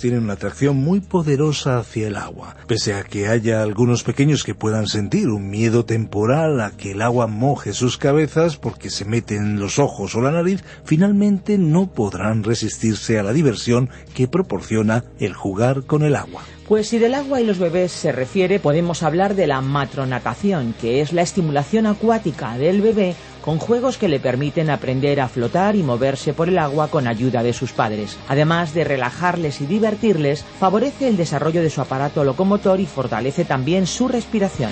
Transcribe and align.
Tienen 0.00 0.24
una 0.24 0.34
atracción 0.34 0.76
muy 0.76 1.00
poderosa 1.00 1.78
hacia 1.78 2.08
el 2.08 2.16
agua. 2.16 2.56
Pese 2.66 2.94
a 2.94 3.04
que 3.04 3.28
haya 3.28 3.62
algunos 3.62 4.02
pequeños 4.02 4.44
que 4.44 4.54
puedan 4.54 4.86
sentir 4.86 5.28
un 5.28 5.50
miedo 5.50 5.84
temporal 5.84 6.60
a 6.60 6.70
que 6.70 6.92
el 6.92 7.02
agua 7.02 7.26
moje 7.26 7.72
sus 7.72 7.98
cabezas 7.98 8.56
porque 8.56 8.90
se 8.90 9.04
mete 9.04 9.36
en 9.36 9.58
los 9.58 9.78
ojos 9.78 10.14
o 10.14 10.20
la 10.20 10.30
nariz, 10.30 10.64
finalmente 10.84 11.58
no 11.58 11.92
podrán 11.92 12.44
resistirse 12.44 13.18
a 13.18 13.22
la 13.22 13.32
diversión 13.32 13.90
que 14.14 14.28
proporciona 14.28 15.04
el 15.18 15.34
jugar 15.34 15.84
con 15.84 16.02
el 16.02 16.16
agua. 16.16 16.42
Pues 16.68 16.88
si 16.88 16.98
del 16.98 17.14
agua 17.14 17.42
y 17.42 17.44
los 17.44 17.58
bebés 17.58 17.92
se 17.92 18.10
refiere, 18.10 18.58
podemos 18.58 19.02
hablar 19.02 19.34
de 19.34 19.46
la 19.46 19.60
matronatación, 19.60 20.74
que 20.80 21.02
es 21.02 21.12
la 21.12 21.20
estimulación 21.20 21.86
acuática 21.86 22.56
del 22.56 22.80
bebé 22.80 23.14
con 23.44 23.58
juegos 23.58 23.98
que 23.98 24.08
le 24.08 24.20
permiten 24.20 24.70
aprender 24.70 25.20
a 25.20 25.28
flotar 25.28 25.76
y 25.76 25.82
moverse 25.82 26.32
por 26.32 26.48
el 26.48 26.56
agua 26.56 26.88
con 26.88 27.06
ayuda 27.06 27.42
de 27.42 27.52
sus 27.52 27.72
padres. 27.72 28.16
Además 28.26 28.72
de 28.72 28.84
relajarles 28.84 29.60
y 29.60 29.66
divertirles, 29.66 30.42
favorece 30.58 31.08
el 31.08 31.18
desarrollo 31.18 31.60
de 31.60 31.68
su 31.68 31.82
aparato 31.82 32.24
locomotor 32.24 32.80
y 32.80 32.86
fortalece 32.86 33.44
también 33.44 33.86
su 33.86 34.08
respiración. 34.08 34.70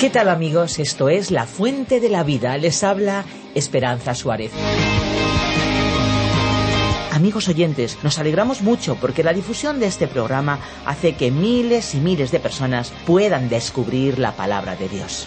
¿Qué 0.00 0.10
tal 0.10 0.28
amigos? 0.28 0.80
Esto 0.80 1.08
es 1.08 1.30
La 1.30 1.46
Fuente 1.46 2.00
de 2.00 2.08
la 2.08 2.24
Vida. 2.24 2.56
Les 2.56 2.82
habla 2.82 3.24
Esperanza 3.54 4.16
Suárez. 4.16 4.50
Amigos 7.20 7.48
oyentes, 7.48 7.98
nos 8.02 8.18
alegramos 8.18 8.62
mucho 8.62 8.96
porque 8.96 9.22
la 9.22 9.34
difusión 9.34 9.78
de 9.78 9.84
este 9.84 10.08
programa 10.08 10.58
hace 10.86 11.16
que 11.16 11.30
miles 11.30 11.94
y 11.94 11.98
miles 11.98 12.30
de 12.30 12.40
personas 12.40 12.94
puedan 13.04 13.50
descubrir 13.50 14.18
la 14.18 14.32
palabra 14.32 14.74
de 14.74 14.88
Dios. 14.88 15.26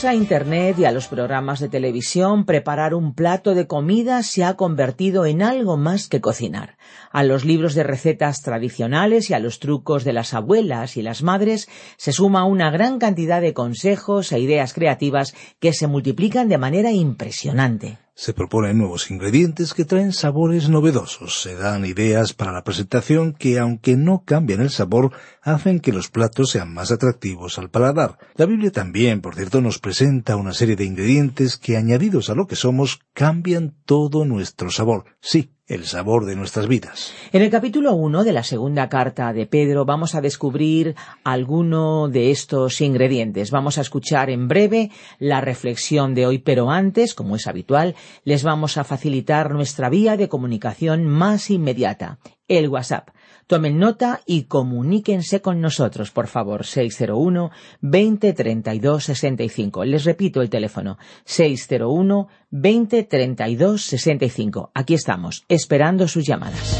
Gracias 0.00 0.14
a 0.14 0.22
Internet 0.22 0.78
y 0.78 0.86
a 0.86 0.92
los 0.92 1.08
programas 1.08 1.60
de 1.60 1.68
televisión, 1.68 2.46
preparar 2.46 2.94
un 2.94 3.12
plato 3.12 3.54
de 3.54 3.66
comida 3.66 4.22
se 4.22 4.44
ha 4.44 4.54
convertido 4.54 5.26
en 5.26 5.42
algo 5.42 5.76
más 5.76 6.08
que 6.08 6.22
cocinar. 6.22 6.78
A 7.10 7.22
los 7.22 7.44
libros 7.44 7.74
de 7.74 7.82
recetas 7.82 8.40
tradicionales 8.40 9.28
y 9.28 9.34
a 9.34 9.38
los 9.38 9.58
trucos 9.58 10.04
de 10.04 10.14
las 10.14 10.32
abuelas 10.32 10.96
y 10.96 11.02
las 11.02 11.22
madres 11.22 11.68
se 11.98 12.12
suma 12.12 12.46
una 12.46 12.70
gran 12.70 12.98
cantidad 12.98 13.42
de 13.42 13.52
consejos 13.52 14.32
e 14.32 14.40
ideas 14.40 14.72
creativas 14.72 15.34
que 15.58 15.74
se 15.74 15.86
multiplican 15.86 16.48
de 16.48 16.56
manera 16.56 16.92
impresionante. 16.92 17.98
Se 18.20 18.34
proponen 18.34 18.76
nuevos 18.76 19.10
ingredientes 19.10 19.72
que 19.72 19.86
traen 19.86 20.12
sabores 20.12 20.68
novedosos, 20.68 21.40
se 21.40 21.54
dan 21.54 21.86
ideas 21.86 22.34
para 22.34 22.52
la 22.52 22.64
presentación 22.64 23.32
que, 23.32 23.58
aunque 23.58 23.96
no 23.96 24.24
cambian 24.26 24.60
el 24.60 24.68
sabor, 24.68 25.12
hacen 25.40 25.80
que 25.80 25.90
los 25.90 26.10
platos 26.10 26.50
sean 26.50 26.70
más 26.70 26.92
atractivos 26.92 27.58
al 27.58 27.70
paladar. 27.70 28.18
La 28.34 28.44
Biblia 28.44 28.70
también, 28.72 29.22
por 29.22 29.36
cierto, 29.36 29.62
nos 29.62 29.78
presenta 29.78 30.36
una 30.36 30.52
serie 30.52 30.76
de 30.76 30.84
ingredientes 30.84 31.56
que, 31.56 31.78
añadidos 31.78 32.28
a 32.28 32.34
lo 32.34 32.46
que 32.46 32.56
somos, 32.56 33.00
cambian 33.14 33.74
todo 33.86 34.26
nuestro 34.26 34.70
sabor. 34.70 35.06
Sí, 35.22 35.54
el 35.70 35.84
sabor 35.84 36.26
de 36.26 36.34
nuestras 36.34 36.66
vidas. 36.66 37.14
En 37.32 37.42
el 37.42 37.50
capítulo 37.50 37.94
1 37.94 38.24
de 38.24 38.32
la 38.32 38.42
segunda 38.42 38.88
carta 38.88 39.32
de 39.32 39.46
Pedro 39.46 39.84
vamos 39.84 40.16
a 40.16 40.20
descubrir 40.20 40.96
alguno 41.22 42.08
de 42.08 42.32
estos 42.32 42.80
ingredientes. 42.80 43.52
Vamos 43.52 43.78
a 43.78 43.82
escuchar 43.82 44.30
en 44.30 44.48
breve 44.48 44.90
la 45.20 45.40
reflexión 45.40 46.12
de 46.14 46.26
hoy, 46.26 46.38
pero 46.38 46.70
antes, 46.70 47.14
como 47.14 47.36
es 47.36 47.46
habitual, 47.46 47.94
les 48.24 48.42
vamos 48.42 48.78
a 48.78 48.84
facilitar 48.84 49.52
nuestra 49.52 49.88
vía 49.88 50.16
de 50.16 50.28
comunicación 50.28 51.06
más 51.06 51.50
inmediata, 51.50 52.18
el 52.48 52.68
WhatsApp. 52.68 53.10
Tomen 53.50 53.80
nota 53.80 54.20
y 54.26 54.44
comuníquense 54.44 55.42
con 55.42 55.60
nosotros, 55.60 56.12
por 56.12 56.28
favor, 56.28 56.64
601 56.64 57.50
20 57.80 58.32
32 58.32 59.02
65. 59.02 59.84
Les 59.86 60.04
repito 60.04 60.40
el 60.40 60.48
teléfono, 60.48 60.98
601 61.24 62.28
20 62.48 63.02
32 63.02 63.82
65. 63.82 64.70
Aquí 64.72 64.94
estamos, 64.94 65.44
esperando 65.48 66.06
sus 66.06 66.24
llamadas. 66.24 66.78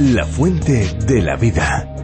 La 0.00 0.26
fuente 0.26 0.92
de 1.06 1.22
la 1.22 1.36
vida. 1.36 1.94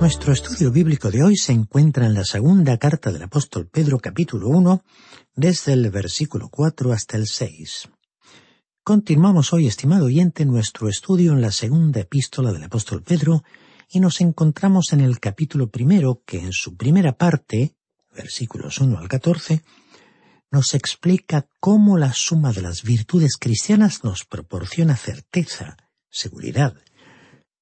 Nuestro 0.00 0.32
estudio 0.32 0.70
bíblico 0.70 1.10
de 1.10 1.24
hoy 1.24 1.36
se 1.36 1.50
encuentra 1.50 2.06
en 2.06 2.14
la 2.14 2.22
segunda 2.22 2.78
carta 2.78 3.10
del 3.10 3.24
apóstol 3.24 3.66
Pedro 3.66 3.98
capítulo 3.98 4.50
1, 4.50 4.84
desde 5.34 5.72
el 5.72 5.90
versículo 5.90 6.48
4 6.48 6.92
hasta 6.92 7.16
el 7.16 7.26
6. 7.26 7.88
Continuamos 8.88 9.52
hoy, 9.52 9.66
estimado 9.66 10.06
oyente, 10.06 10.46
nuestro 10.46 10.88
estudio 10.88 11.34
en 11.34 11.42
la 11.42 11.52
segunda 11.52 12.00
epístola 12.00 12.54
del 12.54 12.64
apóstol 12.64 13.02
Pedro 13.02 13.44
y 13.90 14.00
nos 14.00 14.22
encontramos 14.22 14.94
en 14.94 15.02
el 15.02 15.20
capítulo 15.20 15.68
primero 15.68 16.22
que 16.24 16.38
en 16.38 16.54
su 16.54 16.74
primera 16.74 17.12
parte, 17.12 17.76
versículos 18.16 18.78
1 18.78 18.96
al 18.96 19.06
14, 19.06 19.62
nos 20.50 20.72
explica 20.72 21.46
cómo 21.60 21.98
la 21.98 22.14
suma 22.14 22.50
de 22.54 22.62
las 22.62 22.82
virtudes 22.82 23.36
cristianas 23.38 24.04
nos 24.04 24.24
proporciona 24.24 24.96
certeza, 24.96 25.76
seguridad. 26.08 26.74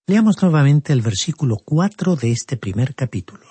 Leamos 0.06 0.40
nuevamente 0.40 0.92
el 0.92 1.02
versículo 1.02 1.56
4 1.56 2.14
de 2.14 2.30
este 2.30 2.56
primer 2.56 2.94
capítulo. 2.94 3.48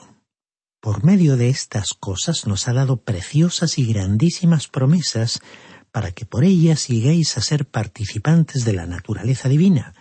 Por 0.80 1.04
medio 1.04 1.36
de 1.36 1.50
estas 1.50 1.90
cosas 1.94 2.48
nos 2.48 2.70
ha 2.70 2.74
dado 2.74 3.04
preciosas 3.04 3.78
y 3.80 3.86
grandísimas 3.86 4.70
promesas 4.70 5.42
para 5.96 6.12
que 6.12 6.26
por 6.26 6.44
ellas 6.44 6.90
lleguéis 6.90 7.38
a 7.38 7.42
ser 7.42 7.66
participantes 7.66 8.66
de 8.66 8.74
la 8.74 8.86
naturaleza 8.86 9.48
divina, 9.48 9.94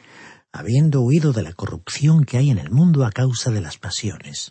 habiendo 0.51 1.03
huido 1.03 1.33
de 1.33 1.45
la 1.45 1.53
corrupción 1.53 2.25
que 2.25 2.37
hay 2.37 2.51
en 2.51 2.59
el 2.59 2.73
mundo 2.73 3.05
a 3.05 3.13
causa 3.13 3.53
de 3.53 3.61
las 3.61 3.79
pasiones. 3.79 4.51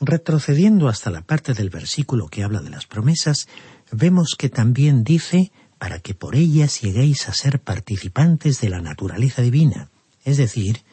Retrocediendo 0.00 0.88
hasta 0.88 1.10
la 1.10 1.20
parte 1.20 1.52
del 1.52 1.68
versículo 1.68 2.28
que 2.28 2.42
habla 2.42 2.62
de 2.62 2.70
las 2.70 2.86
promesas, 2.86 3.48
vemos 3.92 4.34
que 4.34 4.48
también 4.48 5.04
dice 5.04 5.52
para 5.76 6.00
que 6.00 6.14
por 6.14 6.34
ellas 6.34 6.80
lleguéis 6.80 7.28
a 7.28 7.34
ser 7.34 7.60
participantes 7.60 8.62
de 8.62 8.70
la 8.70 8.80
naturaleza 8.80 9.42
divina, 9.42 9.90
es 10.24 10.38
decir, 10.38 10.84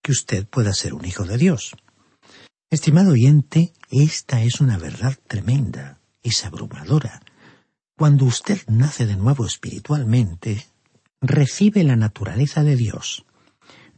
que 0.00 0.12
usted 0.12 0.46
pueda 0.46 0.72
ser 0.72 0.94
un 0.94 1.04
hijo 1.04 1.24
de 1.24 1.36
Dios. 1.36 1.76
Estimado 2.70 3.10
oyente, 3.10 3.74
esta 3.90 4.42
es 4.42 4.62
una 4.62 4.78
verdad 4.78 5.18
tremenda, 5.26 6.00
es 6.22 6.46
abrumadora, 6.46 7.20
cuando 7.96 8.26
usted 8.26 8.60
nace 8.68 9.06
de 9.06 9.16
nuevo 9.16 9.46
espiritualmente, 9.46 10.66
recibe 11.22 11.82
la 11.82 11.96
naturaleza 11.96 12.62
de 12.62 12.76
Dios. 12.76 13.24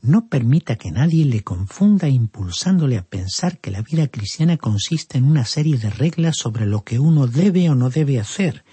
No 0.00 0.28
permita 0.28 0.76
que 0.76 0.92
nadie 0.92 1.24
le 1.24 1.42
confunda 1.42 2.08
impulsándole 2.08 2.96
a 2.96 3.04
pensar 3.04 3.58
que 3.58 3.72
la 3.72 3.82
vida 3.82 4.06
cristiana 4.06 4.56
consiste 4.56 5.18
en 5.18 5.24
una 5.24 5.44
serie 5.44 5.78
de 5.78 5.90
reglas 5.90 6.36
sobre 6.36 6.66
lo 6.66 6.84
que 6.84 7.00
uno 7.00 7.26
debe 7.26 7.68
o 7.70 7.74
no 7.74 7.90
debe 7.90 8.20
hacer. 8.20 8.64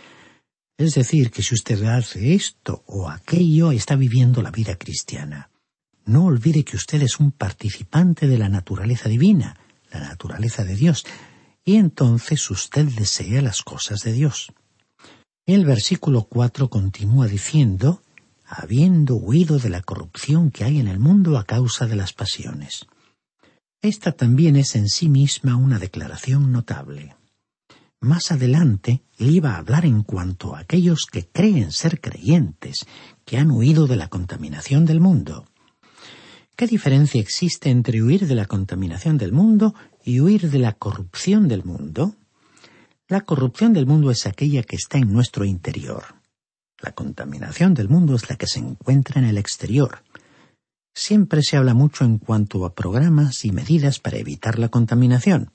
Es 0.78 0.94
decir, 0.94 1.32
que 1.32 1.42
si 1.42 1.56
usted 1.56 1.84
hace 1.86 2.36
esto 2.36 2.84
o 2.86 3.10
aquello, 3.10 3.72
está 3.72 3.96
viviendo 3.96 4.44
la 4.44 4.52
vida 4.52 4.76
cristiana. 4.78 5.50
No 6.06 6.26
olvide 6.26 6.64
que 6.64 6.78
usted 6.78 7.02
es 7.02 7.20
un 7.20 7.32
participante 7.32 8.28
de 8.28 8.38
la 8.38 8.50
naturaleza 8.50 9.10
divina, 9.10 9.58
la 9.92 10.02
naturaleza 10.02 10.64
de 10.64 10.76
Dios, 10.76 11.04
y 11.64 11.78
entonces 11.78 12.48
usted 12.52 12.86
desea 12.86 13.42
las 13.42 13.64
cosas 13.64 14.02
de 14.02 14.14
Dios. 14.14 14.54
El 15.48 15.64
versículo 15.64 16.24
cuatro 16.24 16.72
continúa 16.72 17.28
diciendo, 17.28 18.02
habiendo 18.48 19.16
huido 19.16 19.60
de 19.60 19.70
la 19.70 19.84
corrupción 19.84 20.50
que 20.50 20.64
hay 20.64 20.80
en 20.80 20.88
el 20.88 20.98
mundo 20.98 21.38
a 21.38 21.44
causa 21.44 21.86
de 21.86 21.96
las 21.96 22.14
pasiones. 22.14 22.88
Esta 23.80 24.14
también 24.14 24.56
es 24.56 24.76
en 24.76 24.90
sí 24.90 25.08
misma 25.08 25.56
una 25.56 25.78
declaración 25.78 26.52
notable. 26.52 27.16
Más 28.02 28.32
adelante, 28.32 29.04
él 29.20 29.30
iba 29.30 29.52
a 29.52 29.58
hablar 29.58 29.86
en 29.86 30.02
cuanto 30.02 30.56
a 30.56 30.62
aquellos 30.62 31.06
que 31.06 31.28
creen 31.28 31.72
ser 31.72 32.02
creyentes, 32.02 32.88
que 33.24 33.38
han 33.38 33.52
huido 33.52 33.86
de 33.86 33.98
la 33.98 34.08
contaminación 34.08 34.86
del 34.86 35.00
mundo. 35.00 35.46
¿Qué 36.56 36.66
diferencia 36.66 37.22
existe 37.22 37.70
entre 37.70 38.02
huir 38.02 38.26
de 38.26 38.34
la 38.34 38.48
contaminación 38.48 39.20
del 39.20 39.32
mundo 39.32 39.76
y 40.04 40.22
huir 40.22 40.50
de 40.50 40.58
la 40.58 40.74
corrupción 40.74 41.48
del 41.48 41.64
mundo? 41.64 42.16
La 43.08 43.22
corrupción 43.22 43.72
del 43.72 43.86
mundo 43.86 44.10
es 44.10 44.26
aquella 44.26 44.64
que 44.64 44.76
está 44.76 44.98
en 44.98 45.14
nuestro 45.14 45.46
interior. 45.46 46.04
La 46.82 46.94
contaminación 46.94 47.76
del 47.76 47.88
mundo 47.88 48.16
es 48.16 48.32
la 48.32 48.36
que 48.36 48.48
se 48.48 48.58
encuentra 48.58 49.22
en 49.22 49.28
el 49.28 49.38
exterior. 49.38 50.02
Siempre 50.96 51.44
se 51.44 51.56
habla 51.56 51.76
mucho 51.76 52.04
en 52.04 52.18
cuanto 52.18 52.66
a 52.66 52.74
programas 52.74 53.46
y 53.46 53.52
medidas 53.52 54.00
para 54.00 54.18
evitar 54.18 54.58
la 54.58 54.70
contaminación. 54.70 55.52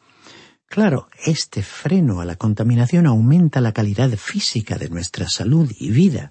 Claro, 0.67 1.09
este 1.25 1.65
freno 1.65 2.21
a 2.21 2.25
la 2.25 2.37
contaminación 2.37 3.09
aumenta 3.09 3.61
la 3.61 3.73
calidad 3.73 4.11
física 4.11 4.79
de 4.79 4.89
nuestra 4.89 5.29
salud 5.29 5.73
y 5.77 5.91
vida, 5.91 6.31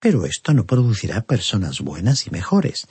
pero 0.00 0.24
esto 0.24 0.54
no 0.54 0.64
producirá 0.64 1.20
personas 1.20 1.82
buenas 1.82 2.26
y 2.26 2.30
mejores. 2.30 2.88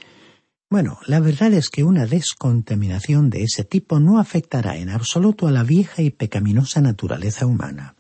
Bueno, 0.69 1.00
la 1.05 1.19
verdad 1.19 1.53
es 1.53 1.69
que 1.69 1.84
una 1.84 2.05
descontaminación 2.05 3.29
de 3.29 3.43
ese 3.43 3.63
tipo 3.63 4.00
no 4.00 4.19
afectará 4.19 4.77
en 4.77 4.89
absoluto 4.89 5.48
a 5.48 5.51
la 5.51 5.63
vieja 5.63 6.01
y 6.01 6.10
pecaminosa 6.10 6.81
naturaleza 6.81 7.45
humana. 7.45 7.95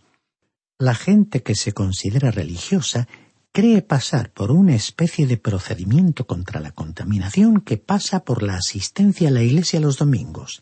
La 0.79 0.95
gente 0.95 1.43
que 1.43 1.55
se 1.55 1.73
considera 1.73 2.31
religiosa 2.31 3.07
cree 3.53 3.81
pasar 3.81 4.33
por 4.33 4.51
una 4.51 4.75
especie 4.75 5.27
de 5.27 5.37
procedimiento 5.37 6.27
contra 6.27 6.59
la 6.59 6.71
contaminación 6.71 7.61
que 7.61 7.77
pasa 7.77 8.25
por 8.25 8.43
la 8.43 8.55
asistencia 8.55 9.29
a 9.29 9.31
la 9.31 9.43
iglesia 9.43 9.79
los 9.79 9.97
domingos. 9.97 10.61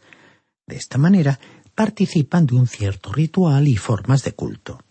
De 0.67 0.75
esta 0.75 0.99
manera, 0.99 1.39
participan 1.73 2.45
de 2.45 2.55
un 2.55 2.67
cierto 2.67 3.11
ritual 3.11 3.67
y 3.67 3.77
formas 3.77 4.23
de 4.23 4.33
culto. 4.33 4.83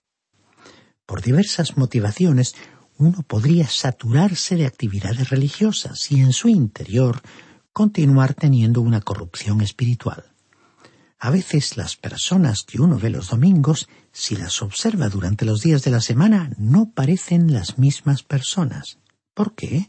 Por 1.06 1.22
diversas 1.22 1.76
motivaciones, 1.76 2.56
uno 3.02 3.22
podría 3.22 3.68
saturarse 3.68 4.56
de 4.56 4.66
actividades 4.66 5.30
religiosas 5.30 6.10
y 6.10 6.20
en 6.20 6.32
su 6.32 6.48
interior 6.48 7.20
continuar 7.72 8.34
teniendo 8.34 8.80
una 8.80 9.00
corrupción 9.00 9.60
espiritual. 9.60 10.32
A 11.18 11.30
veces 11.30 11.76
las 11.76 11.96
personas 11.96 12.62
que 12.62 12.80
uno 12.80 12.98
ve 12.98 13.08
los 13.08 13.28
domingos, 13.28 13.88
si 14.10 14.34
las 14.36 14.60
observa 14.60 15.08
durante 15.08 15.44
los 15.44 15.60
días 15.60 15.84
de 15.84 15.92
la 15.92 16.00
semana, 16.00 16.50
no 16.58 16.90
parecen 16.90 17.52
las 17.52 17.78
mismas 17.78 18.24
personas. 18.24 18.98
¿Por 19.32 19.54
qué? 19.54 19.88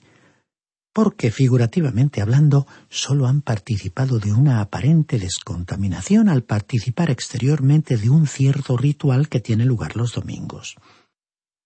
Porque, 0.93 1.31
figurativamente 1.31 2.21
hablando, 2.21 2.67
solo 2.87 3.25
han 3.25 3.41
participado 3.41 4.19
de 4.19 4.31
una 4.31 4.61
aparente 4.61 5.17
descontaminación 5.17 6.29
al 6.29 6.43
participar 6.43 7.09
exteriormente 7.09 7.97
de 7.97 8.11
un 8.11 8.27
cierto 8.27 8.77
ritual 8.77 9.27
que 9.27 9.39
tiene 9.39 9.65
lugar 9.65 9.95
los 9.95 10.13
domingos. 10.13 10.75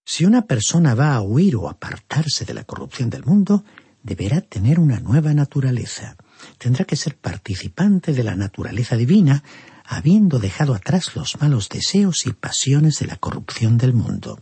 Si 0.09 0.23
una 0.23 0.43
persona 0.43 0.95
va 0.95 1.15
a 1.15 1.21
huir 1.21 1.57
o 1.57 1.67
apartarse 1.67 2.45
de 2.45 2.53
la 2.53 2.63
corrupción 2.63 3.09
del 3.09 3.25
mundo, 3.25 3.65
deberá 4.01 4.39
tener 4.39 4.79
una 4.79 5.01
nueva 5.01 5.33
naturaleza. 5.33 6.15
Tendrá 6.57 6.85
que 6.85 6.95
ser 6.95 7.17
participante 7.17 8.13
de 8.13 8.23
la 8.23 8.37
naturaleza 8.37 8.95
divina, 8.95 9.43
habiendo 9.83 10.39
dejado 10.39 10.73
atrás 10.75 11.13
los 11.17 11.41
malos 11.41 11.67
deseos 11.67 12.25
y 12.25 12.31
pasiones 12.31 12.99
de 12.99 13.07
la 13.07 13.17
corrupción 13.17 13.77
del 13.77 13.93
mundo. 13.93 14.41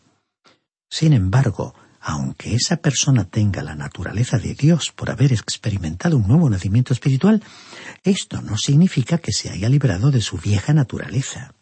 Sin 0.88 1.13
embargo, 1.13 1.74
aunque 2.00 2.53
esa 2.53 2.77
persona 2.77 3.25
tenga 3.25 3.63
la 3.63 3.74
naturaleza 3.74 4.38
de 4.38 4.53
Dios 4.53 4.91
por 4.95 5.10
haber 5.10 5.34
experimentado 5.34 6.17
un 6.17 6.27
nuevo 6.27 6.48
nacimiento 6.48 6.93
espiritual, 6.93 7.41
esto 8.03 8.39
no 8.43 8.55
significa 8.55 9.17
que 9.17 9.31
se 9.31 9.50
haya 9.50 9.67
librado 9.67 10.12
de 10.12 10.22
su 10.22 10.38
vieja 10.38 10.75
naturaleza. 10.75 11.54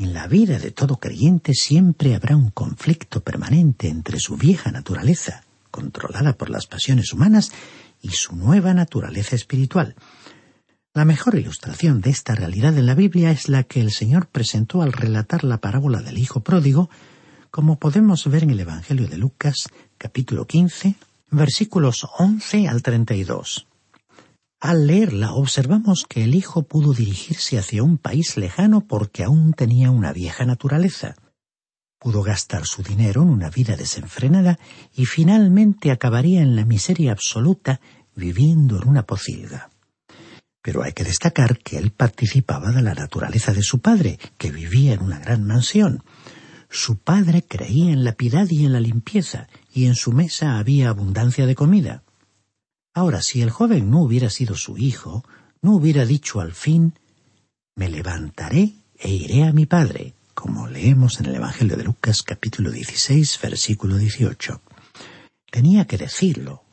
En 0.00 0.14
la 0.14 0.26
vida 0.26 0.58
de 0.58 0.70
todo 0.70 0.96
creyente 0.96 1.52
siempre 1.52 2.14
habrá 2.14 2.34
un 2.34 2.48
conflicto 2.48 3.20
permanente 3.20 3.88
entre 3.88 4.18
su 4.18 4.38
vieja 4.38 4.72
naturaleza, 4.72 5.44
controlada 5.70 6.38
por 6.38 6.48
las 6.48 6.66
pasiones 6.66 7.12
humanas, 7.12 7.52
y 8.00 8.08
su 8.08 8.34
nueva 8.34 8.72
naturaleza 8.72 9.36
espiritual. 9.36 9.94
La 10.94 11.04
mejor 11.04 11.34
ilustración 11.34 12.00
de 12.00 12.08
esta 12.08 12.34
realidad 12.34 12.78
en 12.78 12.86
la 12.86 12.94
Biblia 12.94 13.30
es 13.30 13.50
la 13.50 13.64
que 13.64 13.82
el 13.82 13.90
Señor 13.90 14.28
presentó 14.28 14.80
al 14.80 14.94
relatar 14.94 15.44
la 15.44 15.58
parábola 15.58 16.00
del 16.00 16.16
Hijo 16.16 16.40
Pródigo, 16.40 16.88
como 17.50 17.78
podemos 17.78 18.26
ver 18.26 18.44
en 18.44 18.50
el 18.52 18.60
Evangelio 18.60 19.06
de 19.06 19.18
Lucas, 19.18 19.68
capítulo 19.98 20.46
15, 20.46 20.94
versículos 21.30 22.06
11 22.18 22.68
al 22.68 22.80
32. 22.82 23.69
Al 24.60 24.86
leerla 24.86 25.32
observamos 25.32 26.04
que 26.06 26.22
el 26.22 26.34
hijo 26.34 26.64
pudo 26.64 26.92
dirigirse 26.92 27.58
hacia 27.58 27.82
un 27.82 27.96
país 27.96 28.36
lejano 28.36 28.86
porque 28.86 29.24
aún 29.24 29.54
tenía 29.54 29.90
una 29.90 30.12
vieja 30.12 30.44
naturaleza. 30.44 31.14
Pudo 31.98 32.22
gastar 32.22 32.66
su 32.66 32.82
dinero 32.82 33.22
en 33.22 33.30
una 33.30 33.48
vida 33.48 33.74
desenfrenada 33.76 34.58
y 34.94 35.06
finalmente 35.06 35.90
acabaría 35.90 36.42
en 36.42 36.56
la 36.56 36.66
miseria 36.66 37.12
absoluta 37.12 37.80
viviendo 38.14 38.80
en 38.80 38.88
una 38.88 39.06
pocilga. 39.06 39.70
Pero 40.62 40.82
hay 40.82 40.92
que 40.92 41.04
destacar 41.04 41.58
que 41.58 41.78
él 41.78 41.90
participaba 41.90 42.70
de 42.70 42.82
la 42.82 42.94
naturaleza 42.94 43.54
de 43.54 43.62
su 43.62 43.78
padre, 43.78 44.18
que 44.36 44.50
vivía 44.50 44.92
en 44.92 45.02
una 45.02 45.18
gran 45.18 45.46
mansión, 45.46 46.04
su 46.68 46.98
padre 46.98 47.42
creía 47.42 47.92
en 47.92 48.04
la 48.04 48.12
piedad 48.12 48.46
y 48.48 48.64
en 48.64 48.72
la 48.72 48.80
limpieza, 48.80 49.48
y 49.72 49.86
en 49.86 49.96
su 49.96 50.12
mesa 50.12 50.58
había 50.58 50.90
abundancia 50.90 51.46
de 51.46 51.56
comida. 51.56 52.04
Ahora, 52.94 53.22
si 53.22 53.42
el 53.42 53.50
joven 53.50 53.90
no 53.90 54.00
hubiera 54.00 54.30
sido 54.30 54.56
su 54.56 54.76
hijo, 54.76 55.24
no 55.62 55.74
hubiera 55.74 56.04
dicho 56.04 56.40
al 56.40 56.52
fin 56.52 56.98
Me 57.76 57.88
levantaré 57.88 58.74
e 58.98 59.10
iré 59.10 59.44
a 59.44 59.52
mi 59.52 59.66
padre, 59.66 60.14
como 60.34 60.66
leemos 60.66 61.20
en 61.20 61.26
el 61.26 61.36
Evangelio 61.36 61.76
de 61.76 61.84
Lucas 61.84 62.22
capítulo 62.22 62.70
16, 62.70 63.38
versículo 63.42 63.96
18. 63.96 64.60
Tenía 65.50 65.86
que 65.86 65.98
decirlo. 65.98 66.64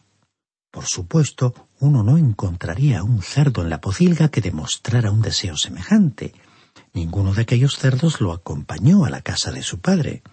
Por 0.71 0.85
supuesto, 0.85 1.69
uno 1.79 2.03
no 2.03 2.17
encontraría 2.17 3.03
un 3.03 3.21
cerdo 3.21 3.61
en 3.61 3.69
la 3.69 3.81
pocilga 3.81 4.29
que 4.29 4.41
demostrara 4.41 5.11
un 5.11 5.21
deseo 5.21 5.55
semejante, 5.55 6.33
Ninguno 6.93 7.33
de 7.33 7.43
aquellos 7.43 7.77
cerdos 7.77 8.21
lo 8.21 8.33
acompañó 8.33 9.05
a 9.05 9.09
la 9.09 9.21
casa 9.21 9.51
de 9.51 9.61
su 9.61 9.79
padre. 9.79 10.23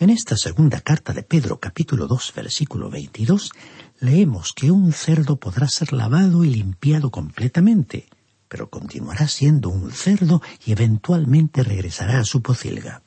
En 0.00 0.08
esta 0.08 0.34
segunda 0.34 0.80
carta 0.80 1.12
de 1.12 1.22
Pedro 1.22 1.60
capítulo 1.60 2.06
2 2.06 2.32
versículo 2.34 2.88
22 2.88 3.52
leemos 3.98 4.54
que 4.54 4.70
un 4.70 4.94
cerdo 4.94 5.36
podrá 5.36 5.68
ser 5.68 5.92
lavado 5.92 6.42
y 6.42 6.48
limpiado 6.48 7.10
completamente, 7.10 8.08
pero 8.48 8.70
continuará 8.70 9.28
siendo 9.28 9.68
un 9.68 9.90
cerdo 9.90 10.40
y 10.64 10.72
eventualmente 10.72 11.62
regresará 11.62 12.18
a 12.18 12.24
su 12.24 12.40
pocilga. 12.40 13.02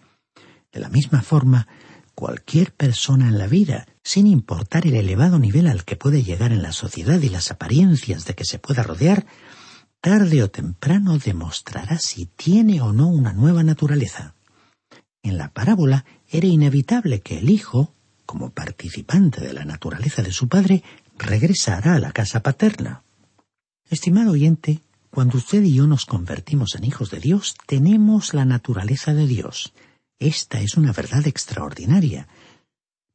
De 0.71 0.79
la 0.79 0.89
misma 0.89 1.23
forma, 1.23 1.67
cualquier 2.13 2.71
persona 2.71 3.27
en 3.27 3.39
la 3.39 3.47
vida, 3.47 3.88
sin 4.03 4.27
importar 4.27 4.85
el 4.85 4.93
elevado 4.93 5.39
nivel 5.39 5.65
al 5.65 5.85
que 5.85 5.95
puede 5.95 6.21
llegar 6.21 6.51
en 6.51 6.62
la 6.62 6.73
sociedad 6.73 7.19
y 7.19 7.29
las 7.29 7.50
apariencias 7.50 8.25
de 8.25 8.35
que 8.35 8.45
se 8.45 8.59
pueda 8.59 8.83
rodear, 8.83 9.25
tarde 10.00 10.43
o 10.43 10.51
temprano 10.51 11.17
demostrará 11.17 11.97
si 11.97 12.27
tiene 12.27 12.81
o 12.81 12.93
no 12.93 13.07
una 13.07 13.33
nueva 13.33 13.63
naturaleza. 13.63 14.35
En 15.23 15.38
la 15.38 15.53
parábola 15.53 16.05
era 16.33 16.47
inevitable 16.47 17.21
que 17.21 17.37
el 17.37 17.49
hijo, 17.49 17.93
como 18.25 18.49
participante 18.49 19.39
de 19.39 19.53
la 19.53 19.65
naturaleza 19.65 20.23
de 20.23 20.31
su 20.31 20.47
padre, 20.47 20.83
regresara 21.17 21.95
a 21.95 21.99
la 21.99 22.11
casa 22.11 22.41
paterna. 22.41 23.03
Estimado 23.89 24.31
oyente, 24.31 24.81
cuando 25.09 25.37
usted 25.37 25.61
y 25.63 25.75
yo 25.75 25.85
nos 25.85 26.05
convertimos 26.05 26.75
en 26.75 26.85
hijos 26.85 27.11
de 27.11 27.19
Dios, 27.19 27.55
tenemos 27.67 28.33
la 28.33 28.45
naturaleza 28.45 29.13
de 29.13 29.27
Dios. 29.27 29.73
Esta 30.17 30.59
es 30.59 30.75
una 30.75 30.91
verdad 30.91 31.27
extraordinaria, 31.27 32.27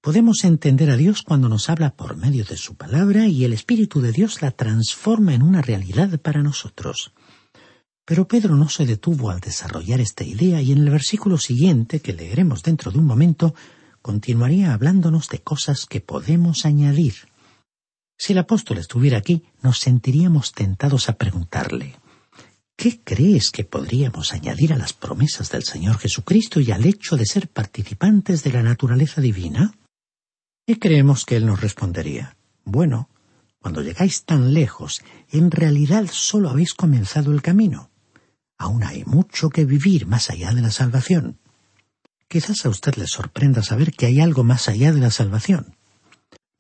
Podemos 0.01 0.45
entender 0.45 0.91
a 0.91 0.97
Dios 0.97 1.23
cuando 1.23 1.49
nos 1.49 1.69
habla 1.69 1.91
por 1.91 2.17
medio 2.17 2.45
de 2.45 2.57
su 2.57 2.77
palabra 2.77 3.27
y 3.27 3.45
el 3.45 3.53
Espíritu 3.53 4.01
de 4.01 4.13
Dios 4.13 4.43
la 4.43 4.53
transforma 4.53 5.35
en 5.35 5.43
una 5.43 5.61
realidad 5.61 6.21
para 6.21 6.41
nosotros. 6.43 7.13
Pero 8.09 8.27
Pedro 8.27 8.57
no 8.57 8.71
se 8.71 8.87
detuvo 8.87 9.29
al 9.29 9.41
desarrollar 9.41 10.01
esta 10.01 10.25
idea 10.25 10.63
y 10.63 10.73
en 10.73 10.79
el 10.79 10.89
versículo 10.89 11.37
siguiente, 11.37 12.01
que 12.01 12.15
leeremos 12.15 12.63
dentro 12.63 12.91
de 12.91 12.99
un 12.99 13.05
momento, 13.05 13.55
continuaría 14.01 14.73
hablándonos 14.73 15.29
de 15.29 15.41
cosas 15.41 15.85
que 15.85 16.01
podemos 16.01 16.65
añadir. 16.65 17.29
Si 18.17 18.33
el 18.33 18.39
apóstol 18.39 18.79
estuviera 18.79 19.19
aquí, 19.19 19.45
nos 19.63 19.81
sentiríamos 19.81 20.53
tentados 20.53 21.11
a 21.11 21.19
preguntarle 21.19 21.97
¿Qué 22.79 23.03
crees 23.05 23.51
que 23.51 23.65
podríamos 23.65 24.33
añadir 24.33 24.73
a 24.73 24.79
las 24.79 24.95
promesas 24.95 25.51
del 25.51 25.65
Señor 25.65 25.99
Jesucristo 25.99 26.61
y 26.61 26.71
al 26.71 26.87
hecho 26.87 27.15
de 27.19 27.27
ser 27.27 27.49
participantes 27.49 28.43
de 28.43 28.53
la 28.53 28.63
naturaleza 28.63 29.21
divina? 29.21 29.75
Y 30.67 30.77
creemos 30.77 31.27
que 31.27 31.37
él 31.37 31.45
nos 31.45 31.61
respondería, 31.61 32.39
bueno, 32.65 33.11
cuando 33.61 33.83
llegáis 33.83 34.25
tan 34.25 34.55
lejos, 34.55 35.03
en 35.31 35.51
realidad 35.51 36.07
solo 36.11 36.49
habéis 36.49 36.73
comenzado 36.73 37.33
el 37.33 37.43
camino. 37.43 37.91
Aún 38.59 38.83
hay 38.83 39.05
mucho 39.05 39.51
que 39.51 39.65
vivir 39.65 40.07
más 40.07 40.31
allá 40.31 40.53
de 40.53 40.61
la 40.61 40.73
salvación. 40.73 41.39
Quizás 42.29 42.67
a 42.67 42.69
usted 42.69 42.97
le 42.97 43.07
sorprenda 43.07 43.63
saber 43.63 43.93
que 43.93 44.07
hay 44.07 44.21
algo 44.21 44.45
más 44.45 44.69
allá 44.69 44.93
de 44.93 45.01
la 45.01 45.11
salvación. 45.11 45.77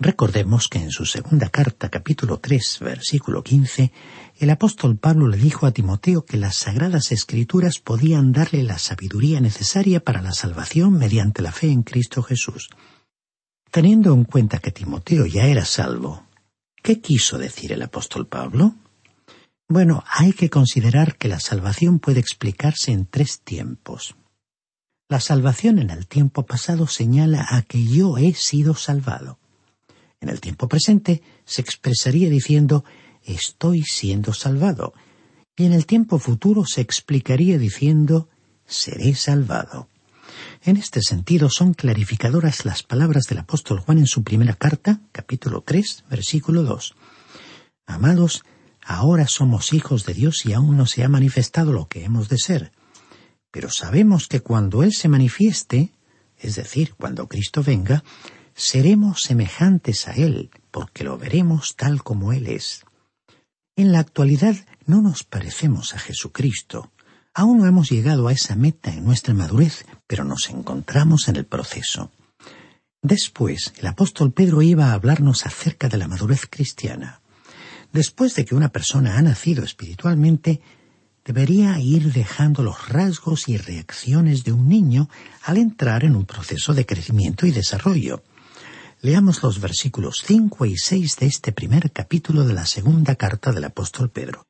Recordemos 0.01 0.69
que 0.69 0.79
en 0.79 0.93
su 0.93 1.05
segunda 1.07 1.49
carta, 1.49 1.89
capítulo 1.89 2.39
3, 2.39 2.79
versículo 2.83 3.43
15, 3.43 3.93
el 4.39 4.51
apóstol 4.51 4.97
Pablo 4.97 5.27
le 5.27 5.37
dijo 5.37 5.67
a 5.67 5.73
Timoteo 5.73 6.25
que 6.25 6.37
las 6.37 6.55
sagradas 6.55 7.11
escrituras 7.11 7.81
podían 7.81 8.31
darle 8.31 8.63
la 8.63 8.79
sabiduría 8.79 9.41
necesaria 9.41 9.99
para 9.99 10.23
la 10.23 10.33
salvación 10.33 10.93
mediante 10.93 11.43
la 11.43 11.51
fe 11.51 11.73
en 11.73 11.83
Cristo 11.83 12.23
Jesús. 12.23 12.71
Teniendo 13.73 14.15
en 14.15 14.23
cuenta 14.23 14.61
que 14.61 14.71
Timoteo 14.71 15.27
ya 15.27 15.47
era 15.47 15.65
salvo, 15.65 16.29
¿qué 16.81 17.01
quiso 17.01 17.37
decir 17.37 17.73
el 17.73 17.83
apóstol 17.83 18.29
Pablo? 18.29 18.77
Bueno, 19.71 20.03
hay 20.07 20.33
que 20.33 20.49
considerar 20.49 21.17
que 21.17 21.29
la 21.29 21.41
salvación 21.41 21.99
puede 21.99 22.21
explicarse 22.21 22.91
en 22.91 23.05
tres 23.05 23.41
tiempos. 23.41 24.17
La 25.11 25.21
salvación 25.21 25.79
en 25.79 25.91
el 25.91 26.07
tiempo 26.07 26.47
pasado 26.47 26.87
señala 26.87 27.47
a 27.51 27.61
que 27.63 27.85
yo 27.85 28.17
he 28.17 28.33
sido 28.33 28.75
salvado. 28.75 29.39
En 30.21 30.31
el 30.31 30.41
tiempo 30.41 30.69
presente 30.69 31.23
se 31.45 31.61
expresaría 31.61 32.31
diciendo 32.31 32.85
estoy 33.23 33.83
siendo 33.83 34.33
salvado. 34.33 34.95
Y 35.55 35.67
en 35.67 35.75
el 35.75 35.85
tiempo 35.85 36.19
futuro 36.19 36.65
se 36.65 36.81
explicaría 36.81 37.59
diciendo 37.59 38.31
seré 38.65 39.15
salvado. 39.15 39.89
En 40.63 40.79
este 40.79 41.03
sentido 41.03 41.51
son 41.51 41.75
clarificadoras 41.75 42.65
las 42.65 42.83
palabras 42.83 43.25
del 43.25 43.39
apóstol 43.39 43.81
Juan 43.81 43.99
en 43.99 44.07
su 44.07 44.23
primera 44.25 44.55
carta, 44.55 45.01
capítulo 45.13 45.61
3, 45.61 46.05
versículo 46.09 46.63
2. 46.63 46.95
Amados, 47.87 48.45
ahora 48.89 49.27
somos 49.29 49.73
hijos 49.73 50.05
de 50.05 50.15
Dios 50.15 50.45
y 50.47 50.53
aún 50.53 50.77
no 50.77 50.87
se 50.87 51.05
ha 51.05 51.09
manifestado 51.09 51.73
lo 51.73 51.89
que 51.89 52.05
hemos 52.05 52.29
de 52.29 52.39
ser. 52.39 52.73
Pero 53.51 53.71
sabemos 53.71 54.27
que 54.29 54.41
cuando 54.41 54.83
Él 54.83 54.93
se 54.93 55.09
manifieste, 55.09 55.93
es 56.37 56.57
decir, 56.57 56.95
cuando 56.95 57.29
Cristo 57.29 57.63
venga, 57.63 58.03
seremos 58.55 59.23
semejantes 59.23 60.09
a 60.09 60.13
Él, 60.13 60.51
porque 60.71 61.05
lo 61.05 61.19
veremos 61.19 61.77
tal 61.77 62.03
como 62.03 62.33
Él 62.33 62.47
es. 62.47 62.85
En 63.77 63.93
la 63.93 64.01
actualidad 64.01 64.57
no 64.87 65.01
nos 65.03 65.23
parecemos 65.23 65.95
a 65.95 65.99
Jesucristo, 65.99 66.91
Aún 67.39 67.59
no 67.59 67.69
hemos 67.69 67.89
llegado 67.89 68.27
a 68.27 68.33
esa 68.33 68.57
meta 68.57 68.91
en 68.91 69.05
nuestra 69.05 69.33
madurez, 69.33 69.87
pero 70.09 70.25
nos 70.25 70.51
encontramos 70.51 71.29
en 71.29 71.37
el 71.37 71.47
proceso. 71.47 72.11
Después, 73.01 73.73
el 73.77 73.87
apóstol 73.87 74.33
Pedro 74.33 74.61
iba 74.61 74.87
a 74.87 74.95
hablarnos 74.95 75.47
acerca 75.47 75.89
de 75.89 75.99
la 75.99 76.09
madurez 76.09 76.49
cristiana. 76.51 77.18
Después 77.93 78.35
de 78.35 78.45
que 78.45 78.55
una 78.55 78.69
persona 78.69 79.19
ha 79.19 79.23
nacido 79.23 79.65
espiritualmente, 79.65 80.61
debería 81.25 81.79
ir 81.81 82.13
dejando 82.13 82.63
los 82.63 82.89
rasgos 82.89 83.49
y 83.49 83.57
reacciones 83.57 84.45
de 84.45 84.53
un 84.53 84.69
niño 84.69 85.09
al 85.43 85.57
entrar 85.57 86.05
en 86.05 86.17
un 86.17 86.27
proceso 86.27 86.75
de 86.75 86.87
crecimiento 86.87 87.47
y 87.47 87.51
desarrollo. 87.51 88.23
Leamos 89.01 89.43
los 89.43 89.61
versículos 89.61 90.23
5 90.27 90.67
y 90.67 90.77
6 90.77 91.17
de 91.17 91.27
este 91.27 91.53
primer 91.53 91.93
capítulo 91.93 92.45
de 92.45 92.55
la 92.55 92.67
segunda 92.67 93.15
carta 93.15 93.53
del 93.53 93.65
apóstol 93.65 94.11
Pedro. 94.11 94.47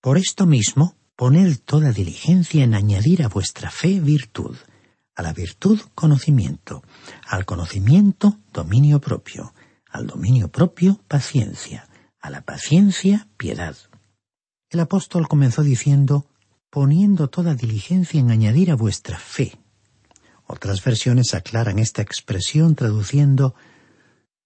Por 0.00 0.16
esto 0.16 0.46
mismo, 0.46 0.98
Poned 1.18 1.58
toda 1.64 1.90
diligencia 1.90 2.62
en 2.62 2.74
añadir 2.74 3.24
a 3.24 3.28
vuestra 3.28 3.72
fe 3.72 3.98
virtud, 3.98 4.56
a 5.16 5.22
la 5.22 5.32
virtud 5.32 5.80
conocimiento, 5.96 6.84
al 7.26 7.44
conocimiento 7.44 8.38
dominio 8.52 9.00
propio, 9.00 9.52
al 9.90 10.06
dominio 10.06 10.46
propio 10.46 11.00
paciencia, 11.08 11.87
a 12.20 12.30
la 12.30 12.42
paciencia 12.42 13.28
piedad. 13.36 13.76
El 14.70 14.80
apóstol 14.80 15.28
comenzó 15.28 15.62
diciendo, 15.62 16.26
poniendo 16.70 17.28
toda 17.28 17.54
diligencia 17.54 18.20
en 18.20 18.30
añadir 18.30 18.70
a 18.70 18.76
vuestra 18.76 19.18
fe. 19.18 19.58
Otras 20.46 20.82
versiones 20.82 21.34
aclaran 21.34 21.78
esta 21.78 22.02
expresión 22.02 22.74
traduciendo 22.74 23.54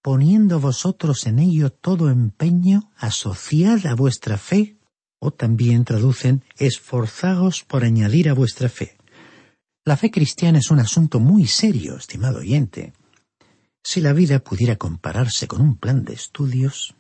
poniendo 0.03 0.59
vosotros 0.59 1.27
en 1.27 1.39
ello 1.39 1.71
todo 1.71 2.11
empeño, 2.11 2.91
asociad 2.97 3.87
a 3.87 3.95
vuestra 3.95 4.37
fe, 4.37 4.77
o 5.21 5.31
también 5.31 5.85
traducen 5.85 6.43
esforzaos 6.59 7.63
por 7.63 7.85
añadir 7.85 8.29
a 8.29 8.35
vuestra 8.35 8.69
fe. 8.69 8.97
La 9.85 9.97
fe 9.97 10.11
cristiana 10.11 10.59
es 10.59 10.71
un 10.73 10.81
asunto 10.81 11.21
muy 11.21 11.47
serio, 11.47 11.97
estimado 11.97 12.41
oyente. 12.41 12.93
Si 13.85 14.01
la 14.01 14.13
vida 14.13 14.41
pudiera 14.41 14.77
compararse 14.77 15.47
con 15.47 15.61
un 15.61 15.77
plan 15.77 16.05
de 16.05 16.15
estudios, 16.15 16.97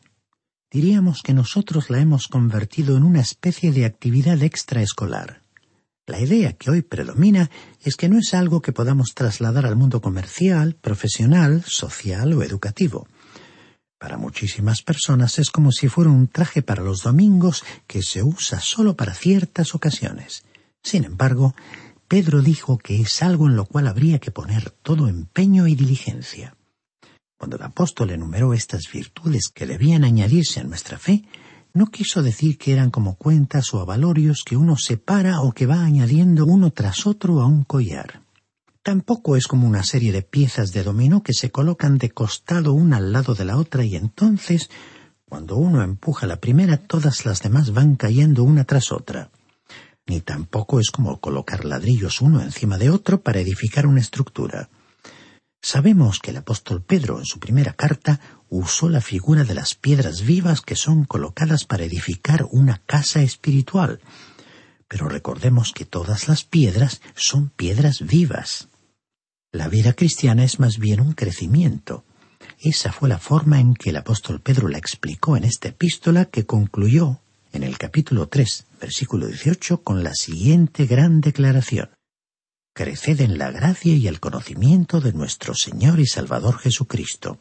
diríamos 0.72 1.22
que 1.22 1.34
nosotros 1.34 1.90
la 1.90 2.00
hemos 2.00 2.28
convertido 2.28 2.96
en 2.96 3.02
una 3.02 3.20
especie 3.20 3.72
de 3.72 3.84
actividad 3.84 4.42
extraescolar. 4.42 5.42
La 6.06 6.18
idea 6.18 6.54
que 6.54 6.70
hoy 6.70 6.82
predomina 6.82 7.50
es 7.84 7.94
que 7.96 8.08
no 8.08 8.18
es 8.18 8.32
algo 8.34 8.62
que 8.62 8.72
podamos 8.72 9.14
trasladar 9.14 9.66
al 9.66 9.76
mundo 9.76 10.00
comercial, 10.00 10.74
profesional, 10.74 11.62
social 11.64 12.32
o 12.32 12.42
educativo. 12.42 13.06
Para 13.98 14.16
muchísimas 14.16 14.82
personas 14.82 15.38
es 15.38 15.50
como 15.50 15.70
si 15.70 15.88
fuera 15.88 16.10
un 16.10 16.26
traje 16.26 16.62
para 16.62 16.82
los 16.82 17.02
domingos 17.02 17.62
que 17.86 18.02
se 18.02 18.22
usa 18.22 18.58
solo 18.58 18.96
para 18.96 19.14
ciertas 19.14 19.76
ocasiones. 19.76 20.42
Sin 20.82 21.04
embargo, 21.04 21.54
Pedro 22.08 22.40
dijo 22.40 22.78
que 22.78 23.00
es 23.00 23.22
algo 23.22 23.46
en 23.46 23.56
lo 23.56 23.66
cual 23.66 23.86
habría 23.86 24.18
que 24.18 24.32
poner 24.32 24.70
todo 24.70 25.06
empeño 25.06 25.68
y 25.68 25.76
diligencia. 25.76 26.56
Cuando 27.42 27.56
el 27.56 27.64
apóstol 27.64 28.11
enumeró 28.11 28.54
estas 28.54 28.84
virtudes 28.92 29.49
que 29.52 29.66
debían 29.66 30.04
añadirse 30.04 30.61
a 30.61 30.62
nuestra 30.62 30.96
fe, 30.96 31.25
no 31.75 31.87
quiso 31.87 32.22
decir 32.22 32.56
que 32.56 32.72
eran 32.72 32.92
como 32.92 33.16
cuentas 33.16 33.75
o 33.75 33.80
avalorios 33.80 34.44
que 34.44 34.56
uno 34.56 34.76
separa 34.76 35.40
o 35.40 35.50
que 35.50 35.66
va 35.66 35.84
añadiendo 35.84 36.46
uno 36.46 36.70
tras 36.70 37.04
otro 37.04 37.40
a 37.40 37.46
un 37.46 37.64
collar. 37.64 38.22
Tampoco 38.84 39.34
es 39.34 39.49
como 39.49 39.66
una 39.66 39.82
serie 39.82 40.12
de 40.12 40.22
piezas 40.22 40.70
de 40.70 40.84
dominó 40.84 41.25
que 41.25 41.34
se 41.34 41.50
colocan 41.50 41.99
de 41.99 42.11
costado 42.11 42.75
una 42.75 42.99
al 42.99 43.11
lado 43.12 43.34
de 43.34 43.44
la 43.44 43.56
otra 43.56 43.84
y 43.84 43.96
entonces, 43.96 44.70
cuando 45.28 45.56
uno 45.56 45.82
empuja 45.82 46.28
la 46.28 46.37
primera, 46.37 46.76
todas 46.76 47.26
las 47.26 47.42
demás 47.42 47.72
van 47.72 47.96
cayendo 47.96 48.44
una 48.44 48.66
tras 48.66 48.92
otra. 48.92 49.32
Ni 50.06 50.20
tampoco 50.20 50.78
es 50.78 50.92
como 50.92 51.18
colocar 51.18 51.64
ladrillos 51.64 52.20
uno 52.20 52.40
encima 52.40 52.78
de 52.78 52.90
otro 52.90 53.20
para 53.20 53.40
edificar 53.40 53.88
una 53.88 54.00
estructura. 54.00 54.70
Sabemos 55.64 56.18
que 56.18 56.33
el 56.33 56.38
apóstol 56.38 56.83
Pedro 56.83 57.20
en 57.20 57.25
su 57.25 57.38
primera 57.38 57.72
carta 57.72 58.18
usó 58.48 58.88
la 58.88 59.01
figura 59.01 59.44
de 59.44 59.55
las 59.55 59.77
piedras 59.77 60.22
vivas 60.22 60.61
que 60.61 60.75
son 60.75 61.05
colocadas 61.05 61.64
para 61.64 61.85
edificar 61.85 62.48
una 62.51 62.79
casa 62.85 63.22
espiritual. 63.22 64.01
Pero 64.88 65.09
recordemos 65.09 65.72
que 65.72 65.85
todas 65.85 66.27
las 66.27 66.42
piedras 66.42 67.01
son 67.14 67.48
piedras 67.48 68.05
vivas. 68.05 68.68
La 69.53 69.68
vida 69.68 69.92
cristiana 69.92 70.42
es 70.42 70.59
más 70.59 70.79
bien 70.79 71.01
un 71.01 71.12
crecimiento. 71.12 72.05
Esa 72.59 72.90
fue 72.90 73.09
la 73.09 73.18
forma 73.18 73.61
en 73.61 73.75
que 73.75 73.90
el 73.90 73.96
apóstol 73.98 74.40
Pedro 74.40 74.66
la 74.66 74.79
explicó 74.79 75.37
en 75.37 75.44
esta 75.44 75.68
epístola 75.68 76.25
que 76.25 76.44
concluyó 76.44 77.20
en 77.53 77.62
el 77.62 77.79
capítulo 77.79 78.27
3, 78.27 78.66
versículo 78.81 79.29
18, 79.29 79.83
con 79.83 80.03
la 80.03 80.14
siguiente 80.14 80.87
gran 80.87 81.20
declaración 81.20 81.90
creced 82.72 83.20
en 83.20 83.37
la 83.37 83.50
gracia 83.50 83.94
y 83.94 84.08
el 84.08 84.18
conocimiento 84.18 85.00
de 85.00 85.12
nuestro 85.12 85.54
Señor 85.54 86.00
y 86.00 86.06
Salvador 86.06 86.58
Jesucristo. 86.58 87.38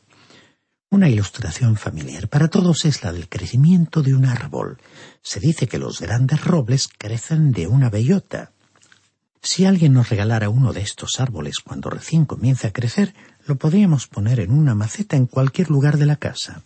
Una 0.89 1.07
ilustración 1.07 1.77
familiar 1.77 2.27
para 2.27 2.49
todos 2.49 2.83
es 2.83 3.01
la 3.01 3.13
del 3.13 3.29
crecimiento 3.29 4.01
de 4.01 4.13
un 4.13 4.25
árbol. 4.25 4.77
Se 5.21 5.39
dice 5.39 5.67
que 5.67 5.77
los 5.77 6.01
grandes 6.01 6.43
robles 6.43 6.89
crecen 6.97 7.53
de 7.53 7.67
una 7.67 7.89
bellota. 7.89 8.51
Si 9.41 9.65
alguien 9.65 9.93
nos 9.93 10.09
regalara 10.09 10.49
uno 10.49 10.73
de 10.73 10.81
estos 10.81 11.21
árboles 11.21 11.59
cuando 11.63 11.89
recién 11.89 12.25
comienza 12.25 12.67
a 12.67 12.73
crecer, 12.73 13.15
lo 13.45 13.55
podríamos 13.55 14.07
poner 14.07 14.41
en 14.41 14.51
una 14.51 14.75
maceta 14.75 15.15
en 15.15 15.27
cualquier 15.27 15.69
lugar 15.69 15.97
de 15.97 16.07
la 16.07 16.17
casa. 16.17 16.61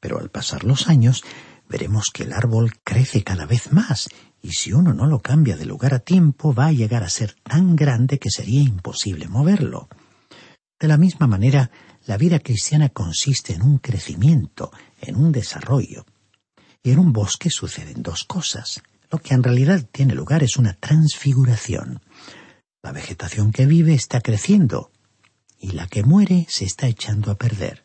Pero 0.00 0.18
al 0.18 0.30
pasar 0.30 0.64
los 0.64 0.88
años, 0.88 1.22
veremos 1.68 2.06
que 2.12 2.22
el 2.22 2.32
árbol 2.32 2.72
crece 2.82 3.22
cada 3.22 3.44
vez 3.44 3.72
más 3.72 4.08
y 4.46 4.52
si 4.52 4.72
uno 4.72 4.94
no 4.94 5.06
lo 5.06 5.18
cambia 5.18 5.56
de 5.56 5.66
lugar 5.66 5.92
a 5.92 5.98
tiempo 5.98 6.54
va 6.54 6.66
a 6.66 6.72
llegar 6.72 7.02
a 7.02 7.08
ser 7.08 7.34
tan 7.42 7.74
grande 7.74 8.20
que 8.20 8.30
sería 8.30 8.62
imposible 8.62 9.26
moverlo. 9.26 9.88
De 10.78 10.86
la 10.86 10.96
misma 10.96 11.26
manera, 11.26 11.72
la 12.06 12.16
vida 12.16 12.38
cristiana 12.38 12.90
consiste 12.90 13.54
en 13.54 13.62
un 13.62 13.78
crecimiento, 13.78 14.70
en 15.00 15.16
un 15.16 15.32
desarrollo. 15.32 16.06
Y 16.80 16.92
en 16.92 17.00
un 17.00 17.12
bosque 17.12 17.50
suceden 17.50 18.04
dos 18.04 18.22
cosas. 18.22 18.82
Lo 19.10 19.18
que 19.18 19.34
en 19.34 19.42
realidad 19.42 19.84
tiene 19.90 20.14
lugar 20.14 20.44
es 20.44 20.56
una 20.56 20.74
transfiguración. 20.74 22.00
La 22.84 22.92
vegetación 22.92 23.50
que 23.50 23.66
vive 23.66 23.94
está 23.94 24.20
creciendo 24.20 24.92
y 25.58 25.72
la 25.72 25.88
que 25.88 26.04
muere 26.04 26.46
se 26.48 26.66
está 26.66 26.86
echando 26.86 27.32
a 27.32 27.34
perder. 27.36 27.82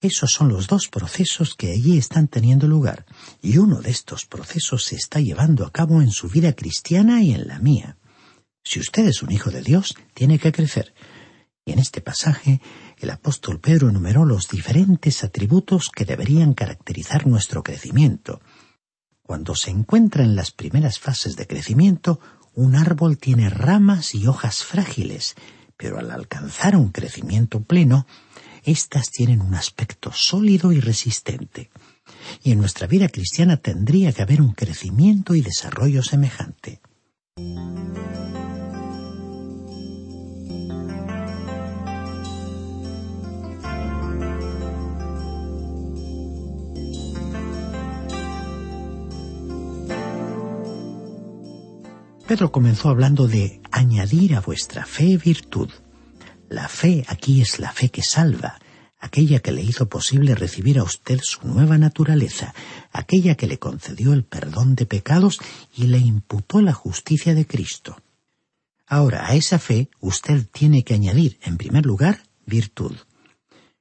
Esos 0.00 0.30
son 0.30 0.48
los 0.48 0.68
dos 0.68 0.86
procesos 0.88 1.54
que 1.56 1.72
allí 1.72 1.98
están 1.98 2.28
teniendo 2.28 2.68
lugar, 2.68 3.04
y 3.42 3.58
uno 3.58 3.80
de 3.80 3.90
estos 3.90 4.26
procesos 4.26 4.84
se 4.84 4.94
está 4.94 5.18
llevando 5.18 5.66
a 5.66 5.72
cabo 5.72 6.02
en 6.02 6.12
su 6.12 6.28
vida 6.28 6.52
cristiana 6.52 7.20
y 7.22 7.32
en 7.32 7.48
la 7.48 7.58
mía. 7.58 7.96
Si 8.62 8.78
usted 8.78 9.08
es 9.08 9.22
un 9.22 9.32
hijo 9.32 9.50
de 9.50 9.62
Dios, 9.62 9.96
tiene 10.14 10.38
que 10.38 10.52
crecer. 10.52 10.94
Y 11.64 11.72
en 11.72 11.80
este 11.80 12.00
pasaje, 12.00 12.60
el 12.98 13.10
apóstol 13.10 13.58
Pedro 13.58 13.88
enumeró 13.88 14.24
los 14.24 14.48
diferentes 14.48 15.24
atributos 15.24 15.90
que 15.90 16.04
deberían 16.04 16.54
caracterizar 16.54 17.26
nuestro 17.26 17.64
crecimiento. 17.64 18.40
Cuando 19.22 19.56
se 19.56 19.70
encuentra 19.70 20.22
en 20.22 20.36
las 20.36 20.52
primeras 20.52 21.00
fases 21.00 21.34
de 21.34 21.46
crecimiento, 21.46 22.20
un 22.54 22.76
árbol 22.76 23.18
tiene 23.18 23.50
ramas 23.50 24.14
y 24.14 24.26
hojas 24.28 24.62
frágiles, 24.64 25.34
pero 25.76 25.98
al 25.98 26.10
alcanzar 26.10 26.76
un 26.76 26.90
crecimiento 26.90 27.62
pleno, 27.62 28.06
éstas 28.70 29.10
tienen 29.10 29.40
un 29.40 29.54
aspecto 29.54 30.12
sólido 30.12 30.72
y 30.72 30.80
resistente. 30.80 31.70
Y 32.42 32.52
en 32.52 32.58
nuestra 32.58 32.86
vida 32.86 33.08
cristiana 33.08 33.56
tendría 33.56 34.12
que 34.12 34.22
haber 34.22 34.40
un 34.40 34.52
crecimiento 34.52 35.34
y 35.34 35.40
desarrollo 35.40 36.02
semejante. 36.02 36.80
Pedro 52.26 52.52
comenzó 52.52 52.90
hablando 52.90 53.26
de 53.26 53.62
añadir 53.70 54.34
a 54.34 54.42
vuestra 54.42 54.84
fe 54.84 55.16
virtud. 55.16 55.70
La 56.48 56.66
fe 56.68 57.04
aquí 57.08 57.42
es 57.42 57.58
la 57.58 57.72
fe 57.72 57.90
que 57.90 58.02
salva, 58.02 58.58
aquella 58.98 59.40
que 59.40 59.52
le 59.52 59.62
hizo 59.62 59.90
posible 59.90 60.34
recibir 60.34 60.78
a 60.78 60.82
usted 60.82 61.20
su 61.22 61.46
nueva 61.46 61.76
naturaleza, 61.76 62.54
aquella 62.90 63.34
que 63.34 63.46
le 63.46 63.58
concedió 63.58 64.14
el 64.14 64.24
perdón 64.24 64.74
de 64.74 64.86
pecados 64.86 65.40
y 65.76 65.88
le 65.88 65.98
imputó 65.98 66.62
la 66.62 66.72
justicia 66.72 67.34
de 67.34 67.46
Cristo. 67.46 68.00
Ahora, 68.86 69.26
a 69.26 69.34
esa 69.34 69.58
fe 69.58 69.90
usted 70.00 70.46
tiene 70.50 70.84
que 70.84 70.94
añadir, 70.94 71.38
en 71.42 71.58
primer 71.58 71.84
lugar, 71.84 72.22
virtud. 72.46 72.96